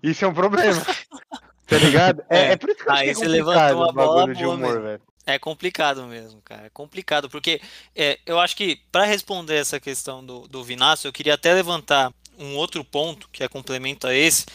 [0.00, 0.80] Isso é um problema.
[1.66, 2.22] tá ligado?
[2.30, 2.52] É, É.
[2.52, 5.02] é por isso que eu acho Aí que é levantou uma bola de humor, velho.
[5.26, 6.66] É complicado mesmo, cara.
[6.66, 7.60] É complicado, porque
[7.94, 12.12] é, eu acho que para responder essa questão do, do Vinácio, eu queria até levantar
[12.38, 14.46] um outro ponto que é complemento a esse,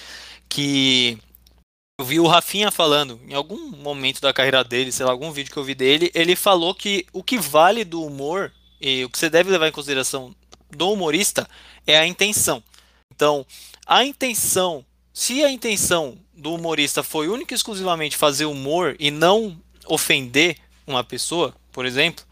[0.50, 1.18] que
[2.00, 5.52] eu vi o Rafinha falando em algum momento da carreira dele, sei lá, algum vídeo
[5.52, 9.18] que eu vi dele, ele falou que o que vale do humor e o que
[9.18, 10.36] você deve levar em consideração
[10.70, 11.48] do humorista
[11.86, 12.62] é a intenção.
[13.14, 13.46] Então,
[13.88, 19.60] a intenção, se a intenção do humorista foi única e exclusivamente fazer humor e não
[19.88, 22.26] ofender uma pessoa, por exemplo,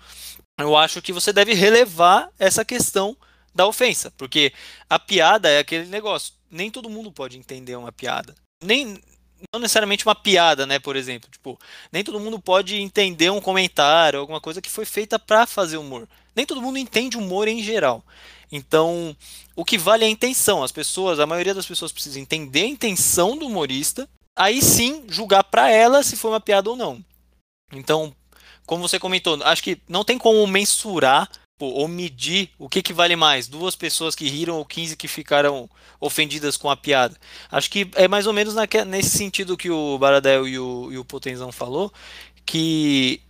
[0.59, 3.15] eu acho que você deve relevar essa questão
[3.53, 4.51] da ofensa, porque
[4.89, 6.33] a piada é aquele negócio.
[6.51, 8.35] Nem todo mundo pode entender uma piada.
[8.61, 9.01] Nem
[9.53, 11.59] não necessariamente uma piada, né, por exemplo, tipo,
[11.91, 16.07] nem todo mundo pode entender um comentário, alguma coisa que foi feita para fazer humor.
[16.35, 18.03] Nem todo mundo entende humor em geral.
[18.55, 19.15] Então,
[19.55, 20.63] o que vale é a intenção.
[20.63, 25.43] As pessoas, a maioria das pessoas precisa entender a intenção do humorista, aí sim julgar
[25.43, 27.03] para ela se foi uma piada ou não.
[27.73, 28.15] Então,
[28.65, 32.93] como você comentou, acho que não tem como mensurar pô, ou medir o que, que
[32.93, 37.15] vale mais, duas pessoas que riram ou 15 que ficaram ofendidas com a piada.
[37.51, 40.97] Acho que é mais ou menos naque- nesse sentido que o Baradel e o, e
[40.97, 41.91] o Potenzão falou,
[42.45, 43.21] que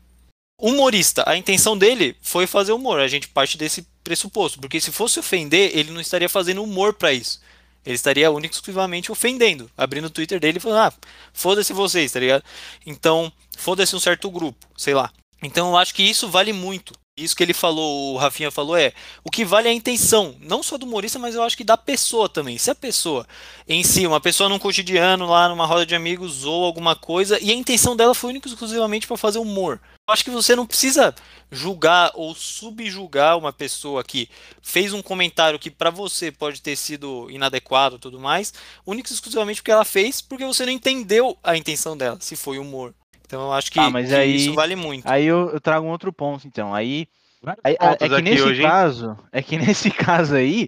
[0.60, 3.00] humorista, a intenção dele foi fazer humor.
[3.00, 7.13] A gente parte desse pressuposto, porque se fosse ofender, ele não estaria fazendo humor para
[7.13, 7.41] isso.
[7.86, 10.94] Ele estaria único exclusivamente ofendendo, abrindo o Twitter dele e falando: "Ah,
[11.34, 12.44] foda-se vocês", tá ligado?
[12.86, 15.12] Então, foda-se um certo grupo, sei lá.
[15.41, 16.94] Então, eu acho que isso vale muito.
[17.17, 18.91] Isso que ele falou, o Rafinha falou é,
[19.23, 21.78] o que vale é a intenção, não só do humorista, mas eu acho que da
[21.78, 22.58] pessoa também.
[22.58, 23.25] Se a pessoa
[23.65, 27.49] em si, uma pessoa num cotidiano, lá numa roda de amigos, ou alguma coisa, e
[27.51, 29.80] a intenção dela foi única e exclusivamente para fazer humor.
[30.06, 31.15] Eu acho que você não precisa
[31.49, 34.28] julgar ou subjugar uma pessoa que
[34.62, 38.54] fez um comentário que para você pode ter sido inadequado tudo mais,
[38.86, 42.60] única e exclusivamente porque ela fez, porque você não entendeu a intenção dela, se foi
[42.60, 42.93] humor.
[43.26, 45.06] Então eu acho que, Ah, mas que aí- isso vale muito.
[45.08, 46.74] Aí eu, eu trago um outro ponto, então.
[46.74, 47.08] Aí,
[47.64, 48.68] aí- pontos é que nesse hoje, hein?
[48.68, 50.68] caso, é que nesse caso aí,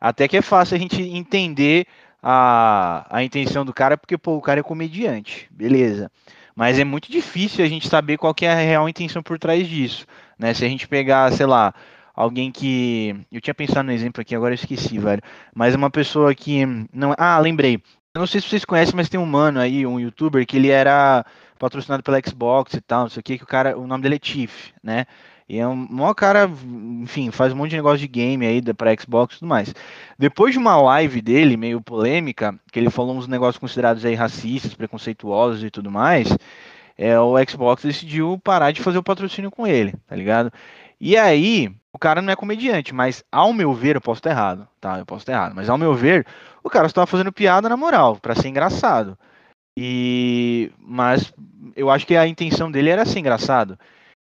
[0.00, 1.86] até que é fácil a gente entender
[2.22, 6.10] a, a intenção do cara, porque pô, o cara é comediante, beleza.
[6.54, 9.66] Mas é muito difícil a gente saber qual que é a real intenção por trás
[9.66, 10.04] disso,
[10.38, 10.52] né?
[10.52, 11.72] Se a gente pegar, sei lá,
[12.14, 15.22] alguém que eu tinha pensado no exemplo aqui, agora eu esqueci, velho.
[15.54, 17.80] Mas uma pessoa que não, ah, lembrei.
[18.14, 20.68] Eu não sei se vocês conhecem, mas tem um mano aí, um youtuber que ele
[20.68, 21.24] era
[21.62, 24.16] patrocinado pela Xbox e tal, não sei o que, que o cara, o nome dele
[24.16, 25.06] é Chief, né?
[25.48, 26.50] E é um maior cara,
[27.00, 29.72] enfim, faz um monte de negócio de game aí pra Xbox e tudo mais.
[30.18, 34.74] Depois de uma live dele, meio polêmica, que ele falou uns negócios considerados aí racistas,
[34.74, 36.36] preconceituosos e tudo mais,
[36.98, 40.52] é, o Xbox decidiu parar de fazer o patrocínio com ele, tá ligado?
[41.00, 44.66] E aí, o cara não é comediante, mas ao meu ver, eu posso estar errado,
[44.80, 44.98] tá?
[44.98, 46.26] Eu posso estar errado, mas ao meu ver,
[46.64, 49.16] o cara estava fazendo piada na moral, pra ser engraçado.
[49.78, 51.32] E mas
[51.74, 53.78] eu acho que a intenção dele era ser engraçado.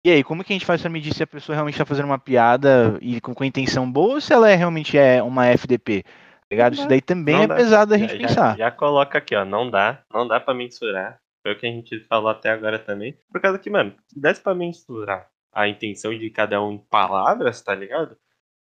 [0.06, 2.06] E aí, como que a gente faz pra medir se a pessoa realmente tá fazendo
[2.06, 6.04] uma piada e com, com intenção boa ou se ela é, realmente é uma FDP?
[6.04, 6.10] Tá
[6.52, 6.74] ligado?
[6.74, 7.56] Isso daí também Não é dá.
[7.56, 8.58] pesado da gente já, já- pensar.
[8.58, 9.46] Já, coloca aqui, ó.
[9.46, 10.04] Não dá.
[10.14, 11.20] Não dá pra mensurar.
[11.42, 13.18] Foi o que a gente falou até agora também.
[13.32, 17.62] Por causa que, mano, se desse pra mensurar a intenção de cada um em palavras,
[17.62, 18.18] tá ligado?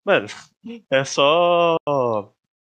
[0.05, 0.27] Mano,
[0.91, 1.77] é só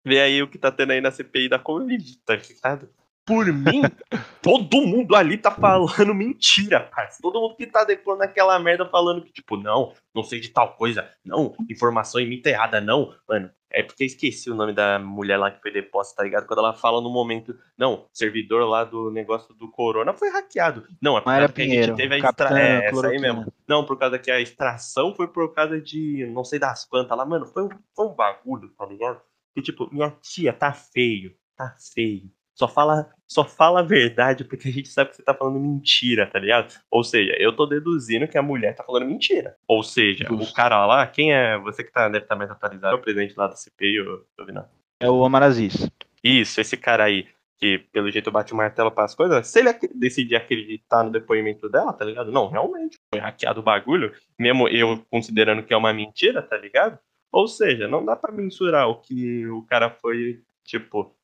[0.04, 2.88] ver aí o que tá tendo aí na CPI da Covid, tá ligado?
[3.30, 3.82] Por mim,
[4.42, 7.22] todo mundo ali tá falando mentira, parça.
[7.22, 10.74] Todo mundo que tá depondo aquela merda falando que, tipo, não, não sei de tal
[10.74, 13.14] coisa, não, informação em mim tá errada, não.
[13.28, 16.44] Mano, é porque eu esqueci o nome da mulher lá que foi deposta, tá ligado?
[16.44, 20.88] Quando ela fala no momento, não, servidor lá do negócio do Corona foi hackeado.
[21.00, 22.60] Não, é por causa que a gente teve a Capitã extra...
[22.60, 23.52] É, essa aí mesmo.
[23.68, 27.24] Não, por causa que a extração foi por causa de não sei das plantas lá.
[27.24, 29.20] Mano, foi um, foi um bagulho, tá ligado?
[29.54, 32.28] Que tipo, minha tia tá feio, tá feio.
[32.60, 36.26] Só fala, só fala a verdade porque a gente sabe que você tá falando mentira,
[36.26, 36.74] tá ligado?
[36.90, 39.56] Ou seja, eu tô deduzindo que a mulher tá falando mentira.
[39.66, 40.52] Ou seja, Justo.
[40.52, 41.56] o cara lá, quem é.
[41.60, 44.68] Você que tá, deve estar mais atualizado, é o presidente lá da CPI, ô, Vinão.
[45.00, 45.90] É o Omar Aziz.
[46.22, 49.72] Isso, esse cara aí, que pelo jeito bate o martelo para as coisas, se ele
[49.94, 52.30] decidir acreditar no depoimento dela, tá ligado?
[52.30, 56.98] Não, realmente, foi hackeado o bagulho, mesmo eu considerando que é uma mentira, tá ligado?
[57.32, 61.16] Ou seja, não dá pra mensurar o que o cara foi, tipo,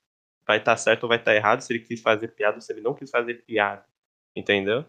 [0.46, 2.80] vai estar certo ou vai estar errado, se ele quis fazer piada ou se ele
[2.80, 3.85] não quis fazer piada.
[4.35, 4.85] Entendeu?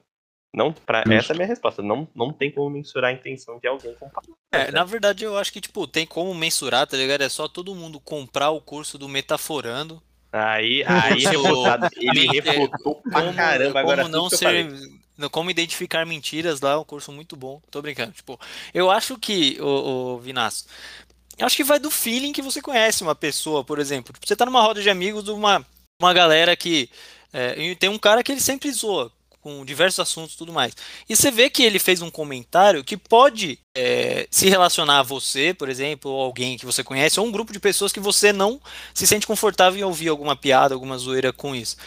[0.53, 1.13] Não, pra, Justo.
[1.13, 1.81] essa é a minha resposta.
[1.81, 4.09] Não, não tem como mensurar a intenção de alguém com
[4.51, 7.21] É, na verdade eu acho que, tipo, tem como mensurar, tá ligado?
[7.21, 10.01] É só todo mundo comprar o curso do Metaforando.
[10.31, 11.87] Aí, aí Tipo, refutado.
[11.95, 14.03] Ele refutou pra Como, caramba agora.
[14.03, 14.67] como não ser.
[15.31, 17.59] Como identificar mentiras lá, é um curso muito bom.
[17.71, 18.11] Tô brincando.
[18.11, 18.39] Tipo,
[18.71, 19.65] eu acho que, o,
[20.15, 20.67] o Vinaço,
[21.37, 24.13] eu acho que vai do feeling que você conhece uma pessoa, por exemplo.
[24.13, 25.65] Tipo, Você tá numa roda de amigos de uma,
[26.01, 26.89] uma galera que.
[27.33, 29.11] é, tem um cara que ele sempre zoa
[29.47, 30.75] com diversos assuntos e tudo mais.
[31.07, 35.53] E você vê que ele fez um comentário que pode é, se relacionar a você,
[35.53, 38.59] por exemplo, ou alguém que você conhece, ou um grupo de pessoas que você não
[38.93, 41.77] se sente confortável em ouvir alguma piada, alguma zoeira com isso.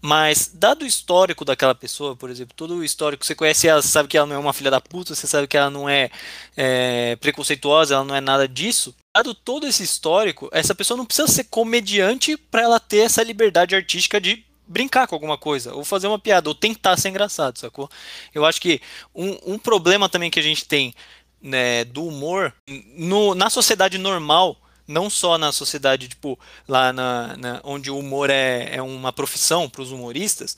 [0.00, 3.88] Mas, dado o histórico daquela pessoa, por exemplo, todo o histórico, você conhece ela, você
[3.88, 6.08] sabe que ela não é uma filha da puta, você sabe que ela não é,
[6.56, 8.94] é, preconceituosa, ela não é nada disso.
[9.16, 13.74] Dado todo esse histórico, essa pessoa não precisa ser comediante para ela ter essa liberdade
[13.74, 17.90] artística de brincar com alguma coisa, ou fazer uma piada, ou tentar ser engraçado, sacou?
[18.34, 18.80] Eu acho que
[19.14, 20.94] um, um problema também que a gente tem
[21.40, 22.52] né, do humor
[22.96, 24.56] no- na sociedade normal,
[24.88, 29.68] não só na sociedade, tipo, lá na, na- onde o humor é, é uma profissão
[29.68, 30.56] para os humoristas,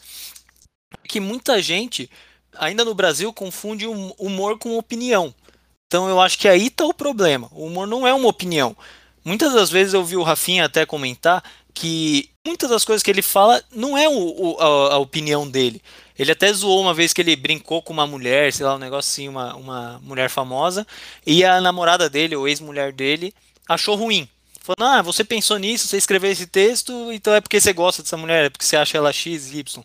[1.09, 2.11] que muita gente,
[2.57, 5.35] ainda no Brasil, confunde hum- humor com opinião.
[5.87, 7.49] Então eu acho que aí tá o problema.
[7.53, 8.77] O humor não é uma opinião.
[9.25, 11.43] Muitas das vezes eu vi o Rafinha até comentar
[11.75, 15.83] que muitas das coisas que ele fala não é o- o- a, a opinião dele.
[16.19, 19.11] Ele até zoou uma vez que ele brincou com uma mulher, sei lá, um negócio
[19.11, 20.87] assim, uma, uma mulher famosa,
[21.27, 23.33] e a namorada dele, ou ex-mulher dele,
[23.68, 24.29] achou ruim.
[24.61, 28.16] Falando, ah, você pensou nisso, você escreveu esse texto, então é porque você gosta dessa
[28.16, 29.85] mulher, é porque você acha ela X, Y.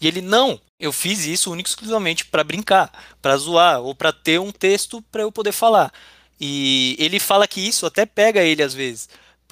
[0.00, 4.38] E ele, não, eu fiz isso único exclusivamente para brincar, para zoar, ou para ter
[4.40, 5.92] um texto para eu poder falar.
[6.40, 9.08] E ele fala que isso até pega ele às vezes,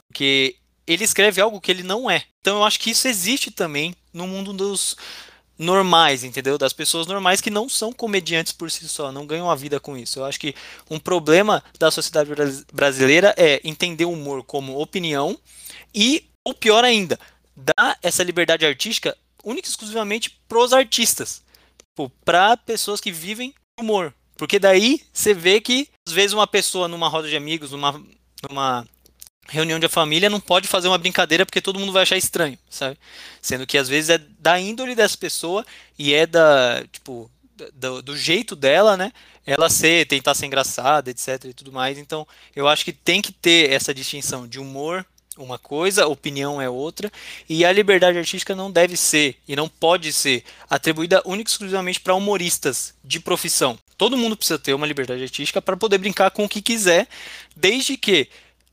[0.07, 2.24] porque ele escreve algo que ele não é.
[2.40, 4.96] Então eu acho que isso existe também no mundo dos
[5.59, 6.57] normais, entendeu?
[6.57, 9.97] Das pessoas normais que não são comediantes por si só, não ganham a vida com
[9.97, 10.21] isso.
[10.21, 10.55] Eu acho que
[10.88, 15.37] um problema da sociedade bras- brasileira é entender o humor como opinião
[15.94, 17.18] e, ou pior ainda,
[17.57, 21.42] dar essa liberdade artística única e exclusivamente pros artistas,
[22.25, 24.14] para pessoas que vivem humor.
[24.37, 28.01] Porque daí você vê que às vezes uma pessoa numa roda de amigos, numa,
[28.49, 28.87] numa
[29.48, 32.98] reunião de família não pode fazer uma brincadeira porque todo mundo vai achar estranho, sabe?
[33.40, 35.64] Sendo que às vezes é da índole dessa pessoa
[35.98, 37.30] e é da, tipo,
[37.74, 39.12] do, do jeito dela, né?
[39.46, 41.96] Ela ser, tentar ser engraçada, etc e tudo mais.
[41.96, 45.04] Então, eu acho que tem que ter essa distinção de humor
[45.38, 47.11] uma coisa, opinião é outra,
[47.48, 52.00] e a liberdade artística não deve ser e não pode ser atribuída única e exclusivamente
[52.00, 53.78] para humoristas de profissão.
[53.96, 57.08] Todo mundo precisa ter uma liberdade artística para poder brincar com o que quiser,
[57.56, 58.28] desde que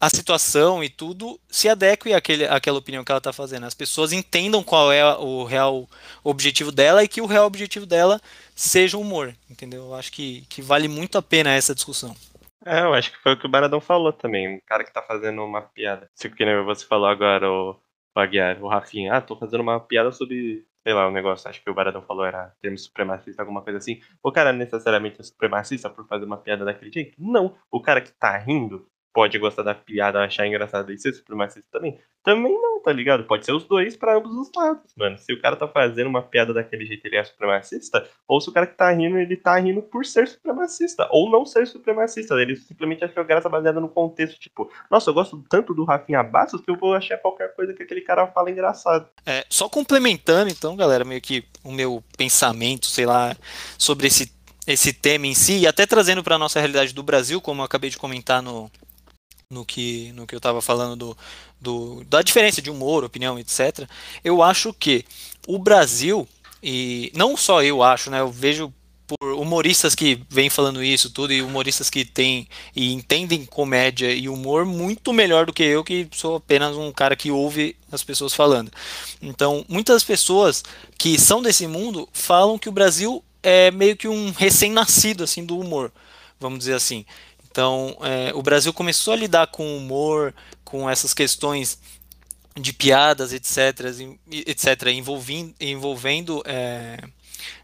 [0.05, 3.65] a situação e tudo se adeque àquele, àquela opinião que ela está fazendo.
[3.65, 5.89] As pessoas entendam qual é o real
[6.23, 8.21] objetivo dela e que o real objetivo dela
[8.55, 9.85] seja o humor, entendeu?
[9.85, 12.15] Eu acho que, que vale muito a pena essa discussão.
[12.63, 14.47] É, eu acho que foi o que o Baradão falou também.
[14.47, 16.07] Um cara que tá fazendo uma piada.
[16.13, 17.71] Se que nem você falou agora, o,
[18.15, 21.49] o Aguiar, o Rafinha, ah, tô fazendo uma piada sobre, sei lá, o um negócio,
[21.49, 24.01] acho que o Baradão falou era termo supremacista, alguma coisa assim.
[24.21, 27.15] O cara necessariamente é supremacista por fazer uma piada daquele jeito?
[27.17, 27.55] Não.
[27.71, 31.97] O cara que tá rindo pode gostar da piada, achar engraçado e ser supremacista também?
[32.21, 33.23] Também não, tá ligado?
[33.23, 35.17] Pode ser os dois pra ambos os lados, mano.
[35.17, 38.51] Se o cara tá fazendo uma piada daquele jeito, ele é supremacista, ou se o
[38.51, 42.35] cara que tá rindo, ele tá rindo por ser supremacista, ou não ser supremacista.
[42.35, 46.59] Ele simplesmente achou graça baseada no contexto, tipo, nossa, eu gosto tanto do Rafinha Bastos
[46.59, 49.07] que eu vou achar qualquer coisa que aquele cara fala engraçado.
[49.25, 53.33] É, só complementando, então, galera, meio que o meu pensamento, sei lá,
[53.77, 54.29] sobre esse,
[54.67, 57.89] esse tema em si, e até trazendo para nossa realidade do Brasil, como eu acabei
[57.89, 58.69] de comentar no,
[59.49, 61.17] no que, no que eu estava falando do,
[61.59, 63.87] do, da diferença de humor, opinião, etc.
[64.23, 65.05] Eu acho que
[65.47, 66.27] o Brasil,
[66.61, 68.21] e não só eu acho, né?
[68.21, 68.73] Eu vejo
[69.07, 74.27] por humoristas que vêm falando isso tudo e humoristas que têm e entendem comédia e
[74.27, 78.33] humor muito melhor do que eu que sou apenas um cara que ouve as pessoas
[78.33, 78.71] falando.
[79.21, 80.63] Então, muitas pessoas
[80.97, 85.59] que são desse mundo falam que o Brasil é meio que um recém-nascido assim do
[85.59, 85.91] humor,
[86.39, 87.05] vamos dizer assim.
[87.55, 91.79] Então, é, o Brasil começou a lidar com humor, com essas questões
[92.53, 93.79] de piadas, etc.,
[94.29, 96.99] etc., envolvendo, envolvendo é,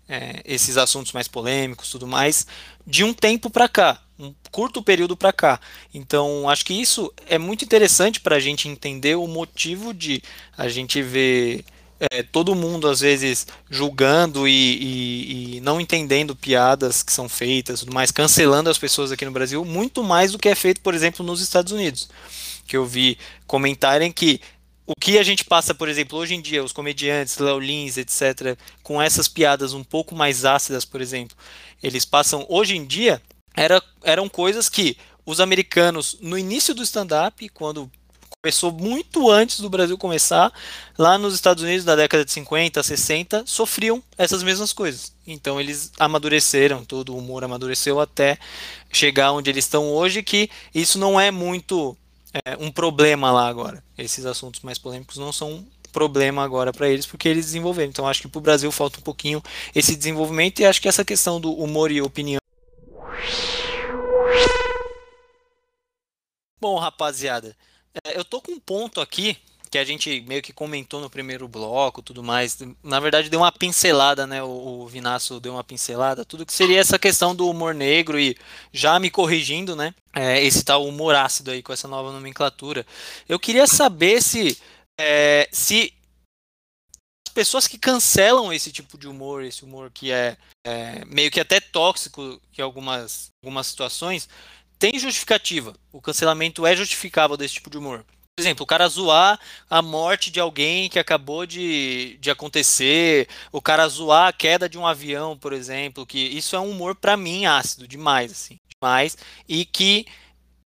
[0.07, 2.47] é, esses assuntos mais polêmicos, tudo mais,
[2.87, 5.59] de um tempo para cá, um curto período para cá.
[5.93, 10.23] Então, acho que isso é muito interessante para a gente entender o motivo de
[10.57, 11.65] a gente ver
[12.09, 17.81] é, todo mundo às vezes julgando e, e, e, não entendendo piadas que são feitas,
[17.81, 20.95] tudo mais, cancelando as pessoas aqui no Brasil, muito mais do que é feito, por
[20.95, 22.09] exemplo, nos Estados Unidos.
[22.67, 24.41] Que eu vi comentarem que
[24.87, 28.57] o que a gente passa, por exemplo, hoje em dia, os comediantes, Léo Lins, etc.,
[28.81, 31.37] com essas piadas um pouco mais ácidas, por exemplo,
[31.83, 33.21] eles passam, hoje em dia,
[33.55, 37.91] era, eram coisas que os americanos, no início do stand-up, quando
[38.43, 40.51] começou muito antes do Brasil começar,
[40.97, 45.13] lá nos Estados Unidos, na década de 50, 60, sofriam essas mesmas coisas.
[45.27, 48.39] Então eles amadureceram, todo o humor amadureceu até
[48.91, 51.95] chegar onde eles estão hoje, que isso não é muito
[52.43, 53.83] é, um problema lá agora.
[53.95, 57.89] Esses assuntos mais polêmicos não são um problema agora para eles, porque eles desenvolveram.
[57.89, 59.43] Então acho que para o Brasil falta um pouquinho
[59.75, 62.41] esse desenvolvimento e acho que essa questão do humor e opinião.
[66.59, 67.55] Bom, rapaziada,
[68.05, 69.37] é, eu tô com um ponto aqui
[69.71, 72.57] que a gente meio que comentou no primeiro bloco, tudo mais.
[72.83, 74.43] Na verdade, deu uma pincelada, né?
[74.43, 78.37] O, o Vinaço deu uma pincelada, tudo que seria essa questão do humor negro e
[78.73, 79.95] já me corrigindo, né?
[80.13, 82.85] É, esse tal humor ácido aí com essa nova nomenclatura.
[83.29, 84.57] Eu queria saber se
[84.99, 85.93] é, se
[87.25, 91.39] as pessoas que cancelam esse tipo de humor, esse humor que é, é meio que
[91.39, 94.27] até tóxico em algumas, algumas situações,
[94.81, 95.75] tem justificativa.
[95.93, 98.03] O cancelamento é justificável desse tipo de humor.
[98.35, 99.39] Por exemplo, o cara zoar
[99.69, 104.79] a morte de alguém que acabou de, de acontecer, o cara zoar a queda de
[104.79, 109.15] um avião, por exemplo, que isso é um humor para mim ácido demais, assim, demais,
[109.47, 110.07] e que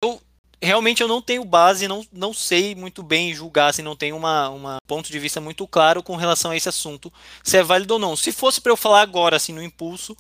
[0.02, 0.22] eu
[0.62, 4.50] realmente eu não tenho base, não, não sei muito bem julgar, assim, não tenho uma,
[4.50, 7.12] uma ponto de vista muito claro com relação a esse assunto,
[7.43, 8.15] se é válido ou não.
[8.15, 10.15] Se fosse para eu falar agora, assim, no impulso,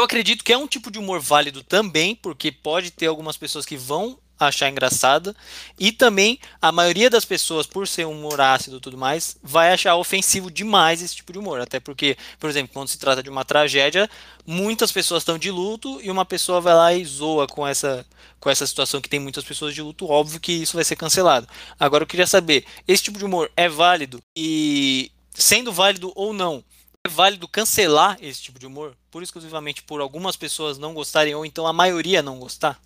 [0.00, 3.66] eu acredito que é um tipo de humor válido também, porque pode ter algumas pessoas
[3.66, 5.36] que vão achar engraçada
[5.78, 9.70] e também a maioria das pessoas, por ser um humor ácido e tudo mais, vai
[9.70, 11.60] achar ofensivo demais esse tipo de humor.
[11.60, 14.08] Até porque, por exemplo, quando se trata de uma tragédia,
[14.46, 18.06] muitas pessoas estão de luto e uma pessoa vai lá e zoa com essa,
[18.40, 21.46] com essa situação que tem muitas pessoas de luto, óbvio que isso vai ser cancelado.
[21.78, 26.64] Agora eu queria saber, esse tipo de humor é válido e sendo válido ou não,
[27.06, 31.46] é válido cancelar esse tipo de humor, por exclusivamente por algumas pessoas não gostarem ou
[31.46, 32.80] então a maioria não gostar?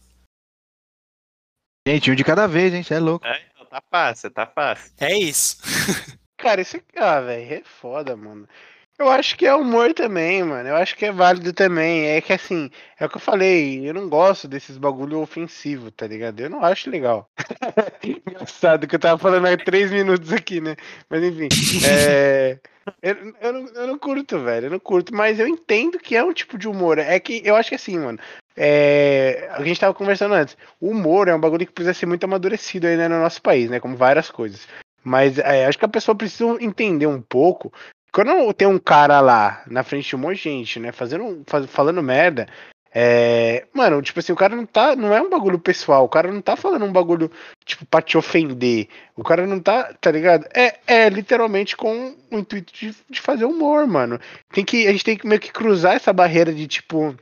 [1.86, 2.82] Gente, um de cada vez, hein?
[2.82, 3.26] Você é louco.
[3.26, 4.92] É, então tá fácil, tá fácil.
[4.98, 5.58] É isso.
[6.38, 8.48] Cara, isso aqui, ah, velho, é foda, mano.
[8.96, 10.68] Eu acho que é humor também, mano.
[10.68, 12.06] Eu acho que é válido também.
[12.06, 16.06] É que assim, é o que eu falei, eu não gosto desses bagulho ofensivo, tá
[16.06, 16.38] ligado?
[16.40, 17.28] Eu não acho legal.
[18.02, 20.76] Engraçado que eu tava falando há três minutos aqui, né?
[21.10, 21.48] Mas enfim.
[21.88, 22.58] É.
[23.02, 24.66] Eu, eu, não, eu não curto, velho.
[24.66, 26.98] Eu não curto, mas eu entendo que é um tipo de humor.
[26.98, 28.18] É que eu acho que assim, mano.
[28.56, 30.56] É, a gente tava conversando antes.
[30.80, 33.80] O humor é um bagulho que precisa ser muito amadurecido né, no nosso país, né?
[33.80, 34.68] Como várias coisas.
[35.02, 37.72] Mas é, acho que a pessoa precisa entender um pouco.
[38.14, 40.92] Quando tem um cara lá na frente de um monte de gente, né?
[40.92, 42.46] Fazendo, faz, falando merda,
[42.94, 44.94] é, mano, tipo assim, o cara não tá.
[44.94, 47.28] Não é um bagulho pessoal, o cara não tá falando um bagulho,
[47.64, 48.86] tipo, pra te ofender.
[49.16, 50.46] O cara não tá, tá ligado?
[50.54, 54.20] É, é literalmente com o intuito de, de fazer humor, mano.
[54.52, 57.16] Tem que, a gente tem que meio que cruzar essa barreira de, tipo,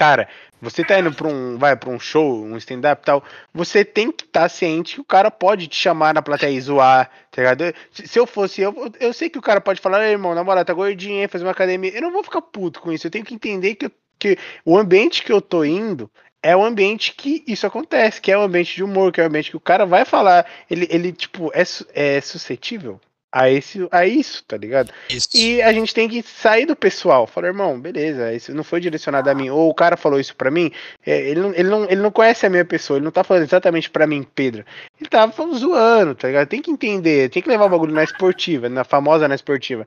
[0.00, 0.26] cara,
[0.62, 4.10] você tá indo pra um, vai, pra um show, um stand-up e tal, você tem
[4.10, 7.42] que estar tá ciente que o cara pode te chamar na plateia e zoar, tá
[7.42, 7.74] ligado?
[7.92, 10.72] Se, eu fosse eu, eu sei que o cara pode falar, irmão, na moral, tá
[10.72, 11.90] gordinho, fazer uma academia.
[11.94, 15.22] Eu não vou ficar puto com isso, eu tenho que entender que que o ambiente
[15.22, 16.10] que eu tô indo
[16.42, 19.26] é o ambiente que isso acontece, que é o ambiente de humor, que é o
[19.26, 21.62] ambiente que o cara vai falar, ele, ele tipo, é,
[21.94, 23.00] é suscetível
[23.32, 24.92] a, esse, a isso, tá ligado?
[25.08, 25.28] Isso.
[25.34, 29.30] E a gente tem que sair do pessoal, falar, irmão, beleza, isso não foi direcionado
[29.30, 30.72] a mim, ou o cara falou isso pra mim,
[31.06, 33.44] é, ele, não, ele, não, ele não conhece a minha pessoa, ele não tá falando
[33.44, 34.64] exatamente pra mim, Pedro,
[35.00, 36.48] ele tava falando, zoando, tá ligado?
[36.48, 39.86] Tem que entender, tem que levar o bagulho na esportiva, na famosa na esportiva.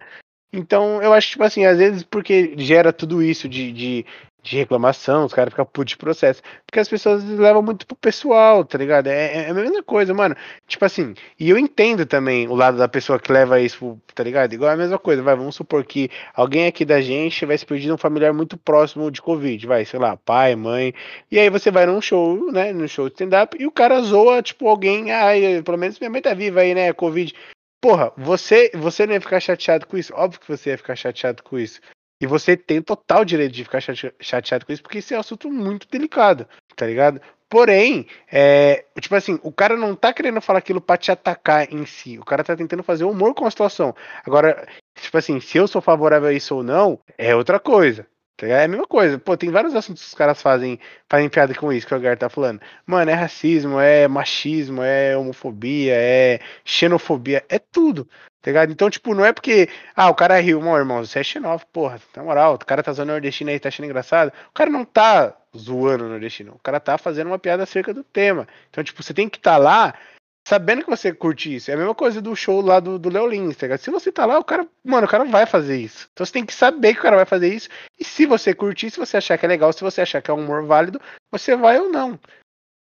[0.56, 4.06] Então, eu acho, tipo assim, às vezes porque gera tudo isso de, de
[4.44, 6.42] de reclamação, os caras ficam putos de processo.
[6.66, 9.08] Porque as pessoas levam muito pro pessoal, tá ligado?
[9.08, 10.36] É, é a mesma coisa, mano.
[10.68, 14.52] Tipo assim, e eu entendo também o lado da pessoa que leva isso, tá ligado?
[14.54, 17.98] Igual a mesma coisa, vai, vamos supor que alguém aqui da gente tivesse perdido um
[17.98, 20.94] familiar muito próximo de Covid, vai, sei lá, pai, mãe.
[21.32, 22.74] E aí você vai num show, né?
[22.74, 26.22] Num show de stand-up, e o cara zoa, tipo, alguém, ai, pelo menos minha mãe
[26.22, 26.92] tá viva aí, né?
[26.92, 27.34] Covid.
[27.82, 30.14] Porra, você, você não ia ficar chateado com isso?
[30.16, 31.80] Óbvio que você ia ficar chateado com isso.
[32.22, 33.82] E você tem total direito de ficar
[34.20, 37.22] chateado com isso, porque isso é um assunto muito delicado, tá ligado?
[37.50, 41.86] Porém, é, tipo assim, o cara não tá querendo falar aquilo pra te atacar em
[41.86, 42.18] si.
[42.18, 43.94] O cara tá tentando fazer humor com a situação.
[44.26, 44.68] Agora,
[45.00, 48.08] tipo assim, se eu sou favorável a isso ou não, é outra coisa.
[48.36, 49.20] Tá é a mesma coisa.
[49.20, 52.18] Pô, tem vários assuntos que os caras fazem, fazem piada com isso que o Gar
[52.18, 52.60] tá falando.
[52.86, 58.08] Mano, é racismo, é machismo, é homofobia, é xenofobia, é tudo.
[58.44, 58.74] Tá ligado?
[58.74, 62.02] Então, tipo, não é porque, ah, o cara riu, meu irmão, você é xenófobo, porra,
[62.14, 64.34] na moral, o cara tá zoando nordestino aí, tá achando engraçado.
[64.50, 68.04] O cara não tá zoando o nordestino, o cara tá fazendo uma piada acerca do
[68.04, 68.46] tema.
[68.70, 69.94] Então, tipo, você tem que estar tá lá
[70.46, 71.72] sabendo que você curte isso.
[71.72, 73.80] É a mesma coisa do show lá do, do Léo Lins, tá ligado?
[73.80, 76.10] Se você tá lá, o cara, mano, o cara vai fazer isso.
[76.12, 77.70] Então você tem que saber que o cara vai fazer isso.
[77.98, 80.34] E se você curtir, se você achar que é legal, se você achar que é
[80.34, 81.00] um humor válido,
[81.32, 82.20] você vai ou não.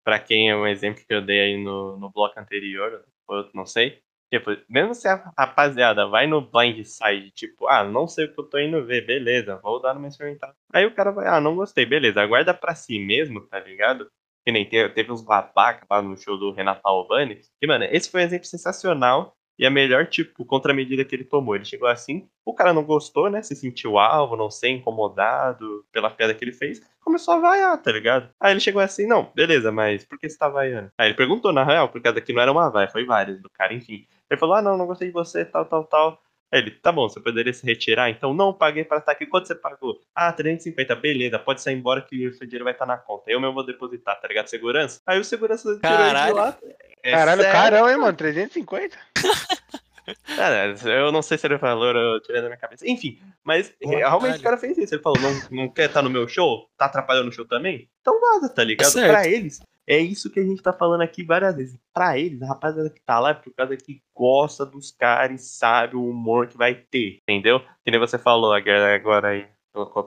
[0.05, 3.65] Pra quem é um exemplo que eu dei aí no, no bloco anterior, ou não
[3.65, 3.99] sei,
[4.31, 8.39] Tipo, mesmo se a rapaziada vai no blind side, tipo, ah, não sei o que
[8.39, 10.53] eu tô indo ver, beleza, vou dar uma experimentada.
[10.73, 14.11] Aí o cara vai, ah, não gostei, beleza, aguarda pra si mesmo, tá ligado?
[14.45, 17.39] Que nem teve, teve uns babaca lá no show do Renato Albani.
[17.61, 21.55] E, mano, esse foi um exemplo sensacional e a melhor, tipo, contramedida que ele tomou.
[21.55, 23.41] Ele chegou assim, o cara não gostou, né?
[23.41, 26.81] Se sentiu alvo, não sei, incomodado pela piada que ele fez.
[27.01, 28.29] Começou a vaiar, tá ligado?
[28.39, 30.91] Aí ele chegou assim, não, beleza, mas por que você tá vaiando?
[30.97, 33.49] Aí ele perguntou, na real, por causa que não era uma vaia, foi várias do
[33.49, 34.05] cara, enfim.
[34.29, 36.21] Ele falou, ah, não, não gostei de você, tal, tal, tal.
[36.51, 38.09] Aí ele, tá bom, você poderia se retirar?
[38.09, 39.25] Então, não, paguei para estar aqui.
[39.25, 39.99] Quanto você pagou?
[40.15, 43.29] Ah, 350, beleza, pode sair embora que o seu dinheiro vai estar na conta.
[43.29, 44.47] Eu mesmo vou depositar, tá ligado?
[44.47, 45.01] Segurança?
[45.05, 46.17] Aí o segurança Caralho.
[46.17, 46.57] tirou de lá.
[47.03, 48.17] É Caralho, sério, carão, hein, mano?
[48.17, 48.97] 350?
[50.37, 52.89] Cara, eu não sei se o valor, eu tirei da minha cabeça.
[52.89, 54.95] Enfim, mas realmente o cara fez isso.
[54.95, 56.69] Ele falou: não, não quer estar no meu show?
[56.77, 57.89] Tá atrapalhando o show também?
[57.99, 58.97] Então vaza, tá ligado?
[58.99, 61.79] É pra eles, é isso que a gente tá falando aqui várias vezes.
[61.93, 65.45] Pra eles, a rapaziada que tá lá é por causa que gosta dos caras e
[65.45, 67.61] sabe o humor que vai ter, entendeu?
[67.83, 69.47] Que nem você falou agora aí,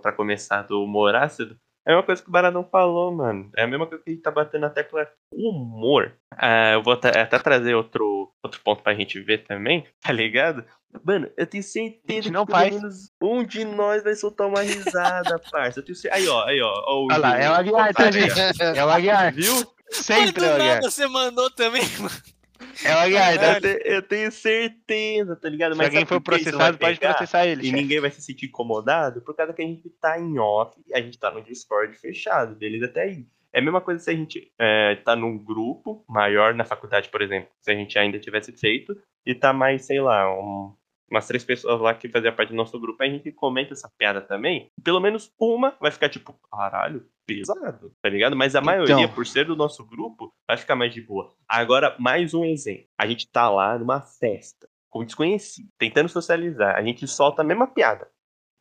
[0.03, 1.59] pra começar, do humor ácido.
[1.87, 3.51] É uma coisa que o Baradão falou, mano.
[3.57, 5.09] É a mesma coisa que a gente tá batendo na tecla.
[5.33, 6.13] Humor.
[6.33, 10.65] Ah, eu vou até, até, trazer outro, outro ponto pra gente ver também, tá ligado?
[11.05, 12.75] Mano, eu tenho certeza que não pelo faz.
[12.75, 15.81] menos um de nós vai soltar uma risada, parça.
[15.81, 16.23] Eu tenho certeza.
[16.23, 16.73] Aí, ó, aí, ó.
[16.87, 18.29] ó Olha lá, é o Aguiar também.
[18.77, 19.33] É o Aguiar.
[19.33, 19.55] Viu?
[19.91, 20.83] Sempre é o Aguiar.
[20.83, 22.40] Você mandou também, mano.
[22.85, 23.69] É Aguiar, tá?
[23.85, 25.73] Eu tenho certeza, tá ligado?
[25.73, 27.63] Se Mas alguém for processado, pode processar ele.
[27.63, 27.77] E chefe.
[27.77, 31.01] ninguém vai se sentir incomodado por causa que a gente tá em off e a
[31.01, 32.87] gente tá no Discord fechado, beleza?
[32.87, 33.27] Até aí.
[33.53, 37.21] É a mesma coisa se a gente é, tá num grupo maior na faculdade, por
[37.21, 38.97] exemplo, se a gente ainda tivesse feito,
[39.27, 40.73] e tá mais, sei lá, um,
[41.11, 44.21] umas três pessoas lá que faziam parte do nosso grupo, a gente comenta essa piada
[44.21, 44.71] também.
[44.83, 48.37] Pelo menos uma vai ficar tipo, caralho, pesado, tá ligado?
[48.37, 49.15] Mas a maioria, então...
[49.15, 51.33] por ser do nosso grupo, vai ficar mais de boa.
[51.49, 52.87] Agora, mais um exemplo.
[52.99, 56.77] A gente tá lá numa festa, com desconhecido, tentando socializar.
[56.77, 58.09] A gente solta a mesma piada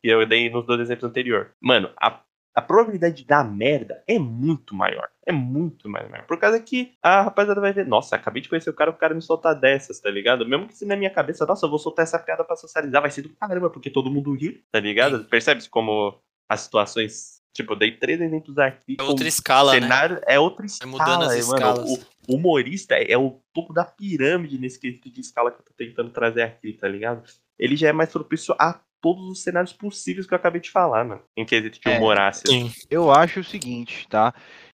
[0.02, 1.52] que eu dei nos dois exemplos anteriores.
[1.60, 2.22] Mano, a
[2.54, 5.08] a probabilidade de dar merda é muito maior.
[5.24, 6.26] É muito mais maior.
[6.26, 9.14] Por causa que a rapaziada vai ver, nossa, acabei de conhecer o cara, o cara
[9.14, 10.46] me soltar dessas, tá ligado?
[10.46, 13.10] Mesmo que se na minha cabeça, nossa, eu vou soltar essa piada pra socializar, vai
[13.10, 15.24] ser do caramba, porque todo mundo ri, tá ligado?
[15.24, 17.40] Percebe-se como as situações.
[17.52, 18.96] Tipo, eu dei três exemplos aqui.
[18.98, 19.80] É outra escala, né?
[19.80, 20.22] cenário, né?
[20.26, 20.92] É outra escala.
[20.92, 22.06] Vai mudando as mano, escalas.
[22.28, 26.10] O humorista é o topo da pirâmide nesse quesito de escala que eu tô tentando
[26.10, 27.22] trazer aqui, tá ligado?
[27.58, 31.04] Ele já é mais propício a todos os cenários possíveis que eu acabei de falar,
[31.04, 31.22] mano.
[31.36, 32.50] Em quesito de é, humor ácido.
[32.50, 32.72] Sim.
[32.90, 34.34] Eu acho o seguinte, tá?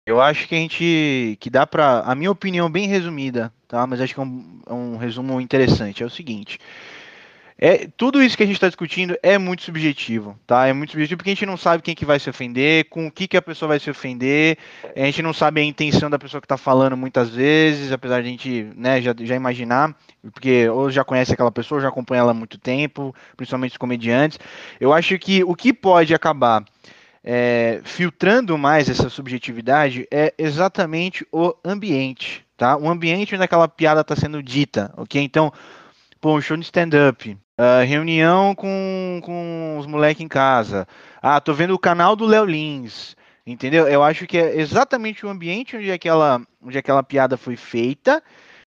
[0.06, 1.36] Eu acho que a gente.
[1.40, 2.00] que dá pra.
[2.00, 3.86] A minha opinião bem resumida, tá?
[3.86, 6.02] Mas acho que é um, é um resumo interessante.
[6.02, 6.58] É o seguinte.
[7.62, 10.66] É, tudo isso que a gente está discutindo é muito subjetivo, tá?
[10.66, 13.11] É muito subjetivo porque a gente não sabe quem que vai se ofender, com o
[13.11, 14.56] que, que a pessoa vai se ofender,
[14.96, 18.28] a gente não sabe a intenção da pessoa que está falando muitas vezes, apesar de
[18.28, 19.94] a gente né, já, já imaginar,
[20.32, 24.38] porque ou já conhece aquela pessoa, já acompanha ela há muito tempo, principalmente os comediantes.
[24.80, 26.64] Eu acho que o que pode acabar
[27.22, 32.74] é, filtrando mais essa subjetividade é exatamente o ambiente, tá?
[32.78, 35.22] O ambiente onde aquela piada está sendo dita, ok?
[35.22, 35.52] Então,
[36.20, 40.88] pô, show de stand-up, Uh, reunião com, com os moleques em casa.
[41.20, 43.14] Ah, tô vendo o canal do Léo Lins.
[43.46, 43.86] Entendeu?
[43.86, 48.22] Eu acho que é exatamente o ambiente onde aquela, onde aquela piada foi feita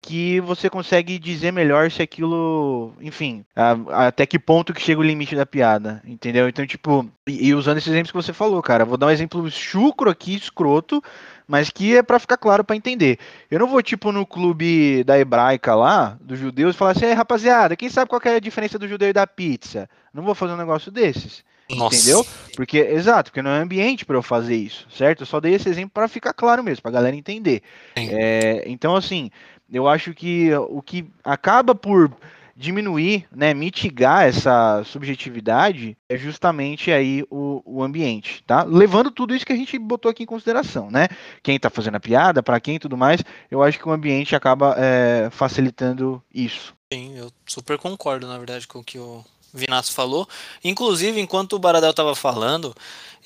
[0.02, 5.04] que você consegue dizer melhor se aquilo, enfim, a- até que ponto que chega o
[5.04, 6.48] limite da piada, entendeu?
[6.48, 9.48] Então, tipo, e, e usando esses exemplos que você falou, cara, vou dar um exemplo
[9.48, 11.00] chucro aqui, escroto,
[11.46, 13.18] mas que é pra ficar claro pra entender.
[13.50, 17.12] Eu não vou, tipo, no clube da hebraica lá, dos judeus, e falar assim, "Ei,
[17.12, 19.88] rapaziada, quem sabe qual que é a diferença do judeu e da pizza?
[20.12, 21.44] Não vou fazer um negócio desses.
[21.70, 21.96] Nossa.
[21.96, 22.26] Entendeu?
[22.54, 25.22] Porque, exato, porque não é ambiente para eu fazer isso, certo?
[25.22, 27.62] Eu só dei esse exemplo para ficar claro mesmo, para a galera entender.
[27.96, 29.30] É, então, assim,
[29.72, 32.10] eu acho que o que acaba por
[32.56, 38.62] diminuir, né, mitigar essa subjetividade é justamente aí o, o ambiente, tá?
[38.62, 41.08] Levando tudo isso que a gente botou aqui em consideração, né?
[41.42, 44.36] Quem tá fazendo a piada, para quem e tudo mais, eu acho que o ambiente
[44.36, 46.74] acaba é, facilitando isso.
[46.92, 50.28] Sim, eu super concordo, na verdade, com o que o Vinasso falou.
[50.62, 52.74] Inclusive, enquanto o Baradel tava falando,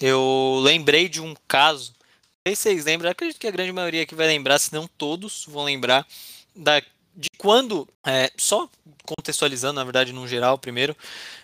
[0.00, 1.92] eu lembrei de um caso.
[2.44, 4.86] Não sei se vocês lembram, acredito que a grande maioria aqui vai lembrar, se não
[4.86, 6.06] todos vão lembrar,
[6.54, 6.80] da,
[7.16, 8.68] de quando, é, só
[9.04, 10.94] contextualizando, na verdade, no geral, primeiro,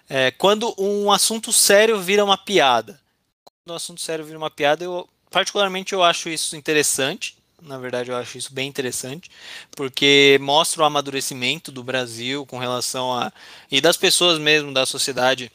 [0.08, 3.00] é, quando um assunto sério vira uma piada.
[3.44, 7.36] Quando um assunto sério vira uma piada, eu, particularmente, eu acho isso interessante.
[7.62, 9.30] Na verdade, eu acho isso bem interessante
[9.70, 13.32] porque mostra o amadurecimento do Brasil com relação a
[13.70, 15.50] e das pessoas mesmo da sociedade.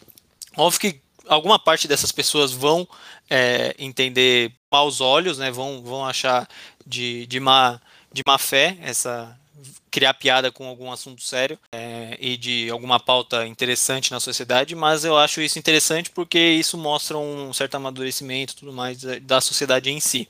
[0.55, 2.87] Óbvio que alguma parte dessas pessoas vão
[3.29, 5.51] é, entender maus olhos, né?
[5.51, 6.47] Vão, vão achar
[6.85, 7.79] de, de, má,
[8.11, 9.37] de má fé essa
[9.89, 15.03] criar piada com algum assunto sério é, e de alguma pauta interessante na sociedade, mas
[15.05, 19.89] eu acho isso interessante porque isso mostra um certo amadurecimento tudo mais da- da sociedade
[19.89, 20.27] em si.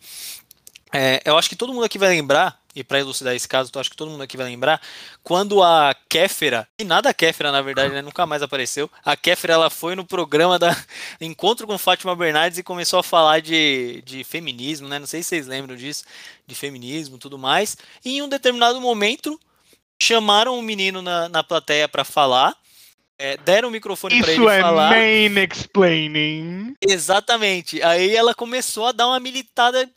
[0.93, 3.82] É, eu acho que todo mundo aqui vai lembrar, e para elucidar esse caso, eu
[3.82, 4.80] acho que todo mundo aqui vai lembrar,
[5.23, 9.53] quando a Kéfera, e nada a Kéfera na verdade, né, nunca mais apareceu, a Kéfera
[9.53, 10.78] ela foi no programa da
[11.19, 15.30] Encontro com Fátima Bernardes e começou a falar de, de feminismo, né, não sei se
[15.30, 16.03] vocês lembram disso,
[16.45, 17.75] de feminismo e tudo mais,
[18.05, 19.39] e em um determinado momento
[19.99, 22.55] chamaram o menino na, na plateia para falar,
[23.17, 24.91] é, deram o microfone para ele Isso é falar.
[24.91, 26.75] main explaining.
[26.80, 27.82] Exatamente.
[27.82, 29.89] Aí ela começou a dar uma militada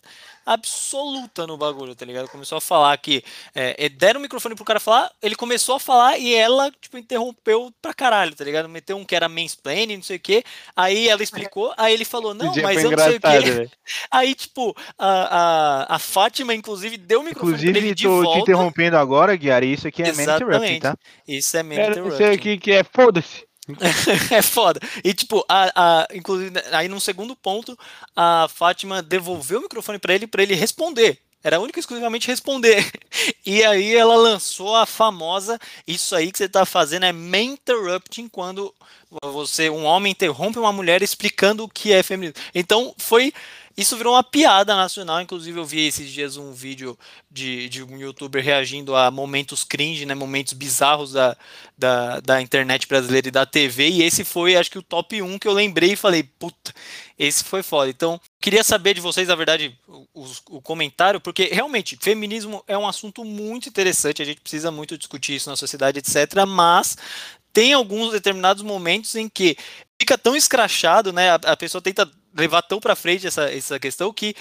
[0.52, 2.28] absoluta no bagulho, tá ligado?
[2.28, 3.22] Começou a falar que.
[3.54, 6.98] É, é, deram o microfone pro cara falar, ele começou a falar e ela, tipo,
[6.98, 8.68] interrompeu pra caralho, tá ligado?
[8.68, 10.42] Meteu um que era mansplaining, não sei o quê.
[10.74, 13.70] Aí ela explicou, aí ele falou, não, mas eu não sei o quê.
[14.10, 18.20] Aí, tipo, a, a, a Fátima, inclusive, deu o microfone pra ele Inclusive, de tô
[18.20, 18.40] te volta.
[18.40, 20.80] interrompendo agora, Guiara, isso aqui é interrupting, Exatamente.
[20.80, 20.96] tá?
[21.26, 22.24] Isso é meme Era isso interrupting.
[22.38, 23.49] aqui que é foda-se.
[24.30, 24.80] É foda.
[25.04, 27.78] E tipo, a, a, inclusive, aí num segundo ponto,
[28.14, 31.18] a Fátima devolveu o microfone pra ele para ele responder.
[31.42, 32.90] Era única e exclusivamente responder.
[33.44, 38.28] E aí ela lançou a famosa isso aí que você tá fazendo é main interrupting
[38.28, 38.72] quando
[39.22, 42.40] você um homem interrompe uma mulher explicando o que é feminismo.
[42.54, 43.32] Então foi
[43.80, 46.98] isso virou uma piada nacional, inclusive eu vi esses dias um vídeo
[47.30, 51.36] de, de um youtuber reagindo a momentos cringe, né, momentos bizarros da,
[51.78, 55.38] da, da internet brasileira e da TV, e esse foi, acho que o top 1
[55.38, 56.72] que eu lembrei e falei, puta,
[57.18, 57.90] esse foi foda.
[57.90, 60.06] Então, queria saber de vocês, na verdade, o,
[60.50, 65.36] o- comentário, porque realmente, feminismo é um assunto muito interessante, a gente precisa muito discutir
[65.36, 66.96] isso na sociedade, etc., mas
[67.52, 69.56] tem alguns determinados momentos em que
[70.00, 74.12] fica tão escrachado, né, a, a pessoa tenta levar tão pra frente essa, essa questão
[74.12, 74.34] que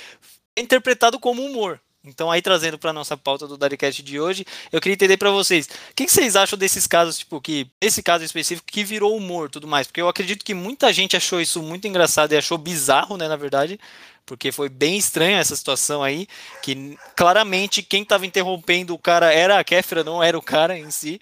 [0.56, 1.80] é interpretado como humor.
[2.04, 5.66] Então, aí trazendo para nossa pauta do Daricast de hoje, eu queria entender para vocês,
[5.66, 9.50] o que, que vocês acham desses casos, tipo, que esse caso específico que virou humor
[9.50, 9.86] tudo mais?
[9.86, 13.36] Porque eu acredito que muita gente achou isso muito engraçado e achou bizarro, né, na
[13.36, 13.78] verdade,
[14.26, 16.26] porque foi bem estranha essa situação aí,
[16.64, 20.90] que claramente quem estava interrompendo o cara era a Kéfera, não era o cara em
[20.92, 21.20] si.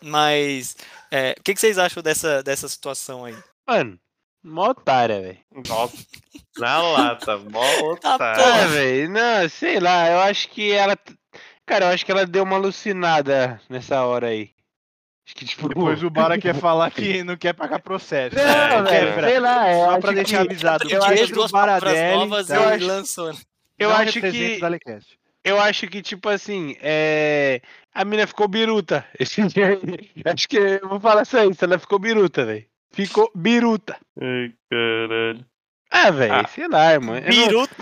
[0.00, 0.76] Mas
[1.10, 3.36] é, o que, que vocês acham dessa, dessa situação aí?
[3.66, 3.98] Mano,
[4.42, 5.38] mó otária, velho.
[5.68, 5.96] Nossa,
[6.58, 8.42] na lata, mó Tá otário.
[8.42, 8.58] porra.
[8.60, 9.10] É, velho.
[9.10, 10.96] Não, sei lá, eu acho que ela.
[11.66, 14.50] Cara, eu acho que ela deu uma alucinada nessa hora aí.
[15.26, 15.68] Acho que, tipo.
[15.68, 18.34] Depois o Bara quer falar que não quer pagar processo.
[18.36, 20.90] Não, É, velho, sei lá, eu Só pra deixar que, avisado.
[20.90, 22.56] eu o acho duas palavras Baradelli, novas tá?
[22.56, 23.32] eu acho- lançou.
[23.78, 24.58] eu Não acho que.
[25.44, 27.60] Eu acho que, tipo assim, é.
[27.94, 29.04] A mina ficou biruta.
[29.18, 30.10] Esse dia aí.
[30.24, 32.64] Acho que eu vou falar só isso, ela ficou biruta, velho.
[32.92, 33.96] Ficou biruta.
[34.20, 35.44] Ai, caralho.
[35.90, 36.46] Ah, velho, Ah.
[36.48, 37.16] sei lá, irmão.
[37.16, 37.76] Eu não, Biruta.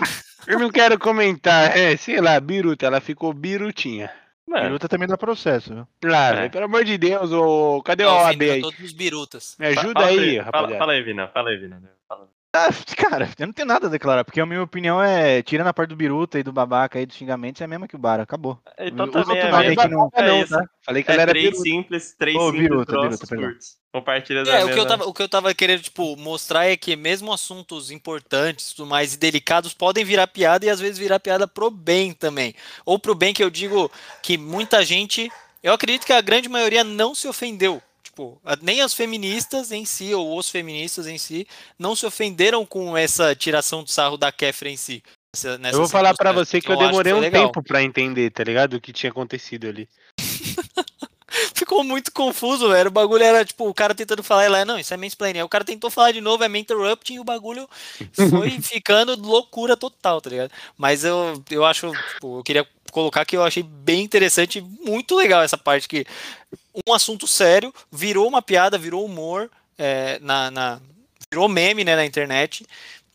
[0.47, 1.77] eu não quero comentar.
[1.77, 2.85] É, sei lá, biruta.
[2.85, 4.11] Ela ficou birutinha.
[4.47, 5.87] Mano, Biruta também dá processo, viu?
[6.13, 6.49] Ah, É.
[6.49, 7.81] pelo amor de Deus, ô.
[7.83, 8.61] Cadê o OAB aí?
[8.61, 9.55] todos os birutas.
[9.57, 10.77] Me ajuda fala aí, fala, rapaziada.
[10.77, 11.27] fala aí, Vina.
[11.29, 11.81] Fala aí, Vina.
[12.07, 12.27] Fala.
[12.53, 15.73] Ah, cara, eu não tenho nada a declarar, porque a minha opinião é, tirando a
[15.73, 18.23] parte do biruta e do babaca aí dos xingamentos, é a mesma que o Bara,
[18.23, 18.59] acabou.
[18.79, 19.51] Então Os também é,
[19.87, 20.65] não- é não, tá?
[20.85, 21.63] Falei que É era três biruta.
[21.63, 23.81] simples, três Ô, simples, biruta, biruta, curtos.
[23.93, 26.75] Compartilha da É, o que, eu tava, o que eu tava querendo, tipo, mostrar é
[26.77, 31.19] que mesmo assuntos importantes, tudo mais, e delicados, podem virar piada e às vezes virar
[31.19, 32.55] piada pro bem também.
[32.85, 33.91] Ou pro bem que eu digo
[34.21, 35.29] que muita gente,
[35.61, 37.81] eu acredito que a grande maioria não se ofendeu.
[38.11, 41.47] Tipo, nem as feministas em si, ou os feministas em si,
[41.79, 45.01] não se ofenderam com essa tiração de sarro da Kefra em si.
[45.33, 46.59] Essa- nessa Eu vou falar pra circunstância.
[46.59, 47.45] você que eu acho demorei foi um legal.
[47.45, 48.73] tempo pra entender, tá ligado?
[48.73, 49.87] O que tinha acontecido ali.
[51.55, 52.89] Ficou muito confuso, velho.
[52.89, 55.39] O bagulho era tipo, o cara tentando falar, ela, não, isso é mansplaining.
[55.39, 57.65] Aí o cara tentou falar de novo, é me interrupting, e o bagulho
[58.13, 60.51] foi ficando loucura total, tá ligado?
[60.77, 65.41] Mas eu, eu acho, tipo, eu queria colocar que eu achei bem interessante, muito legal
[65.41, 66.05] essa parte que
[66.87, 70.81] um assunto sério virou uma piada, virou humor, é, na, na-
[71.31, 72.65] virou meme, né, na internet.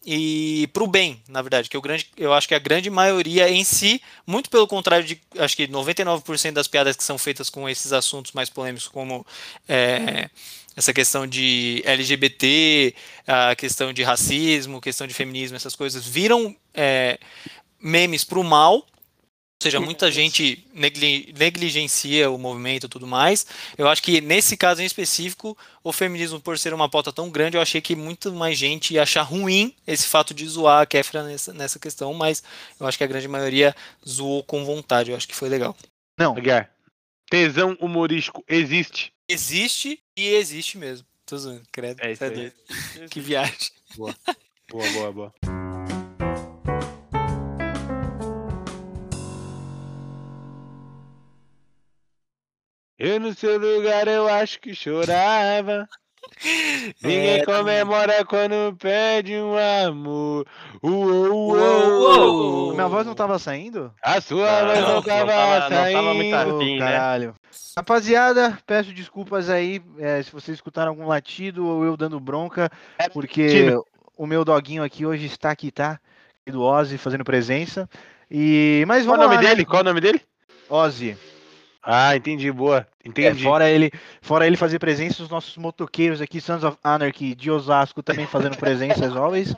[0.09, 3.64] E pro bem, na verdade, que o grande, eu acho que a grande maioria em
[3.64, 7.93] si, muito pelo contrário de, acho que 99% das piadas que são feitas com esses
[7.93, 9.27] assuntos mais polêmicos, como
[9.68, 10.31] é,
[10.77, 12.95] essa questão de LGBT,
[13.27, 17.18] a questão de racismo, questão de feminismo, essas coisas, viram é,
[17.81, 18.87] memes pro mal,
[19.59, 23.47] ou seja, muita gente negli- negligencia o movimento e tudo mais.
[23.79, 27.57] Eu acho que nesse caso em específico, o feminismo, por ser uma pauta tão grande,
[27.57, 31.23] eu achei que muito mais gente ia achar ruim esse fato de zoar a Kefra
[31.23, 32.43] nessa, nessa questão, mas
[32.79, 33.75] eu acho que a grande maioria
[34.07, 35.11] zoou com vontade.
[35.11, 35.75] Eu acho que foi legal.
[36.19, 36.71] Não, Aguiar,
[37.31, 39.11] tesão humorístico existe.
[39.29, 41.07] Existe e existe mesmo.
[41.25, 42.01] Tô zoando, credo.
[42.03, 42.35] É isso Cê é aí.
[42.35, 42.55] doido.
[43.11, 43.71] Que viagem.
[43.97, 44.15] Boa,
[44.71, 45.35] boa, boa.
[52.99, 55.89] Eu no seu lugar eu acho que chorava.
[57.03, 59.55] Ninguém É, comemora quando perde um
[59.87, 60.45] amor.
[60.83, 62.75] Uou, uou, Uou, uou.
[62.75, 63.93] minha voz não tava saindo?
[64.03, 65.97] A sua Não, voz não, não tava tava- não saindo.
[65.97, 66.85] tava muito Afim, né?
[66.91, 67.35] caralho.
[67.77, 72.71] Rapaziada, peço desculpas aí é, se vocês escutaram algum latido ou eu dando bronca,
[73.13, 73.85] porque latido.
[74.17, 76.01] o meu doguinho aqui hoje está aqui, tá?
[76.47, 77.89] Do Ozzy fazendo presença.
[78.31, 79.63] E mas Qual o vamos nome lá, dele?
[79.63, 79.69] né?
[79.69, 80.21] Qual o nome dele?
[80.69, 81.17] Ozzy.
[81.89, 82.78] Ah, entendi, boa.
[83.05, 83.45] É, Entendi.
[83.45, 88.03] fora ele, fora ele fazer presença, os nossos motoqueiros aqui, Sons of Anarchy de Osasco
[88.03, 89.55] também fazendo presença as always.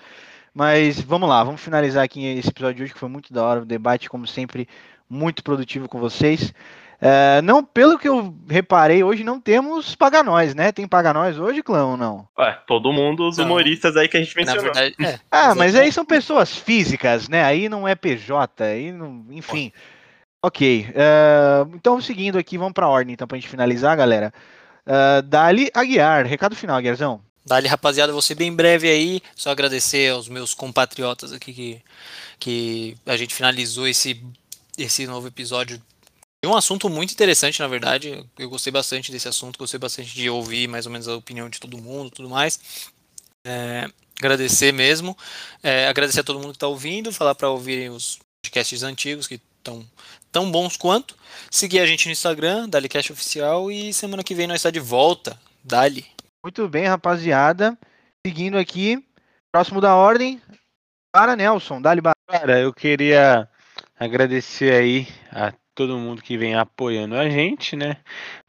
[0.52, 3.62] Mas vamos lá, vamos finalizar aqui esse episódio de hoje que foi muito da hora,
[3.62, 4.68] o debate como sempre
[5.08, 6.52] muito produtivo com vocês.
[7.00, 10.72] É, não, pelo que eu reparei, hoje não temos paga nós, né?
[10.72, 12.28] Tem paga nós hoje, clã ou não?
[12.36, 13.44] Ué, todo mundo, os Não.
[13.46, 14.64] humoristas aí que a gente mencionou.
[14.64, 15.18] verdade, é.
[15.30, 17.44] Ah, mas aí são pessoas físicas, né?
[17.44, 19.72] Aí não é PJ, aí não, enfim.
[20.40, 24.32] Ok, é, então seguindo aqui, vamos pra ordem, então, pra gente finalizar, galera.
[24.86, 27.20] É, Dali Aguiar, recado final, Aguiarzão.
[27.44, 29.22] Dali, rapaziada, vou ser bem breve aí.
[29.34, 31.82] Só agradecer aos meus compatriotas aqui que,
[32.38, 34.22] que a gente finalizou esse,
[34.76, 35.80] esse novo episódio.
[36.44, 38.24] É um assunto muito interessante, na verdade.
[38.38, 41.58] Eu gostei bastante desse assunto, gostei bastante de ouvir mais ou menos a opinião de
[41.58, 42.60] todo mundo tudo mais.
[43.46, 45.16] É, agradecer mesmo.
[45.62, 49.40] É, agradecer a todo mundo que está ouvindo, falar para ouvirem os podcasts antigos que
[49.68, 49.84] estão
[50.32, 51.14] tão bons quanto.
[51.50, 53.70] Seguir a gente no Instagram, DaliCast Oficial.
[53.70, 55.38] E semana que vem nós está de volta.
[55.62, 56.06] Dali.
[56.42, 57.76] Muito bem, rapaziada.
[58.26, 59.04] Seguindo aqui,
[59.52, 60.40] próximo da ordem,
[61.12, 62.14] para Nelson, Dali Bar.
[62.26, 63.48] Cara, eu queria
[63.98, 67.96] agradecer aí a todo mundo que vem apoiando a gente, né?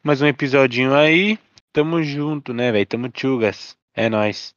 [0.02, 1.38] Mais um episodinho aí.
[1.72, 2.86] Tamo junto, né, velho?
[2.86, 3.76] Tamo chugas.
[3.94, 4.54] É nóis.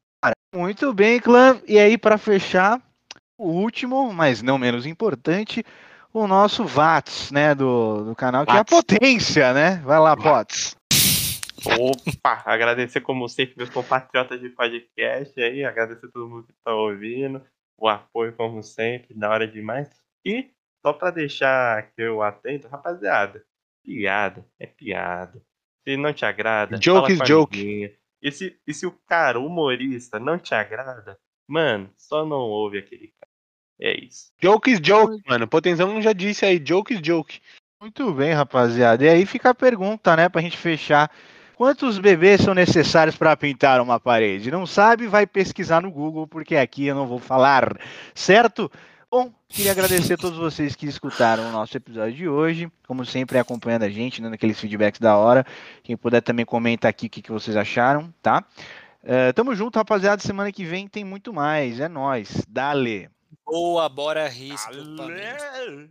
[0.54, 1.60] Muito bem, clã.
[1.66, 2.80] E aí, para fechar,
[3.36, 5.64] o último, mas não menos importante,
[6.12, 9.76] o nosso VATS, né, do, do canal, que é a potência, né?
[9.84, 10.76] Vai lá, Pots.
[11.64, 16.74] Opa, agradecer como sempre meus compatriotas de podcast aí, agradecer a todo mundo que tá
[16.74, 17.40] ouvindo,
[17.78, 19.88] o apoio como sempre, da hora demais.
[20.24, 20.50] E
[20.84, 23.44] só pra deixar que eu atento, rapaziada,
[23.84, 25.40] piada é piada.
[25.86, 27.58] Se não te agrada, Joke fala is joke.
[27.58, 27.92] amiguinha.
[28.20, 32.78] E se, e se o cara, o humorista, não te agrada, mano, só não ouve
[32.78, 33.21] aquele cara.
[33.85, 34.30] É isso.
[34.41, 35.49] Joke is joke, mano.
[35.49, 37.41] Potenzão já disse aí, joke is joke.
[37.80, 39.05] Muito bem, rapaziada.
[39.05, 41.11] E aí fica a pergunta, né, pra gente fechar.
[41.57, 44.53] Quantos bebês são necessários para pintar uma parede?
[44.53, 45.09] Não sabe?
[45.09, 47.76] Vai pesquisar no Google, porque aqui eu não vou falar,
[48.14, 48.70] certo?
[49.11, 52.70] Bom, queria agradecer a todos vocês que escutaram o nosso episódio de hoje.
[52.87, 55.45] Como sempre, acompanhando a gente, dando aqueles feedbacks da hora.
[55.83, 58.45] Quem puder também comenta aqui o que, que vocês acharam, tá?
[59.03, 60.22] Eh, tamo junto, rapaziada.
[60.22, 61.80] Semana que vem tem muito mais.
[61.80, 62.47] É nóis.
[62.49, 63.11] Dale!
[63.47, 64.28] Boa, bora
[64.70, 65.36] dopamina.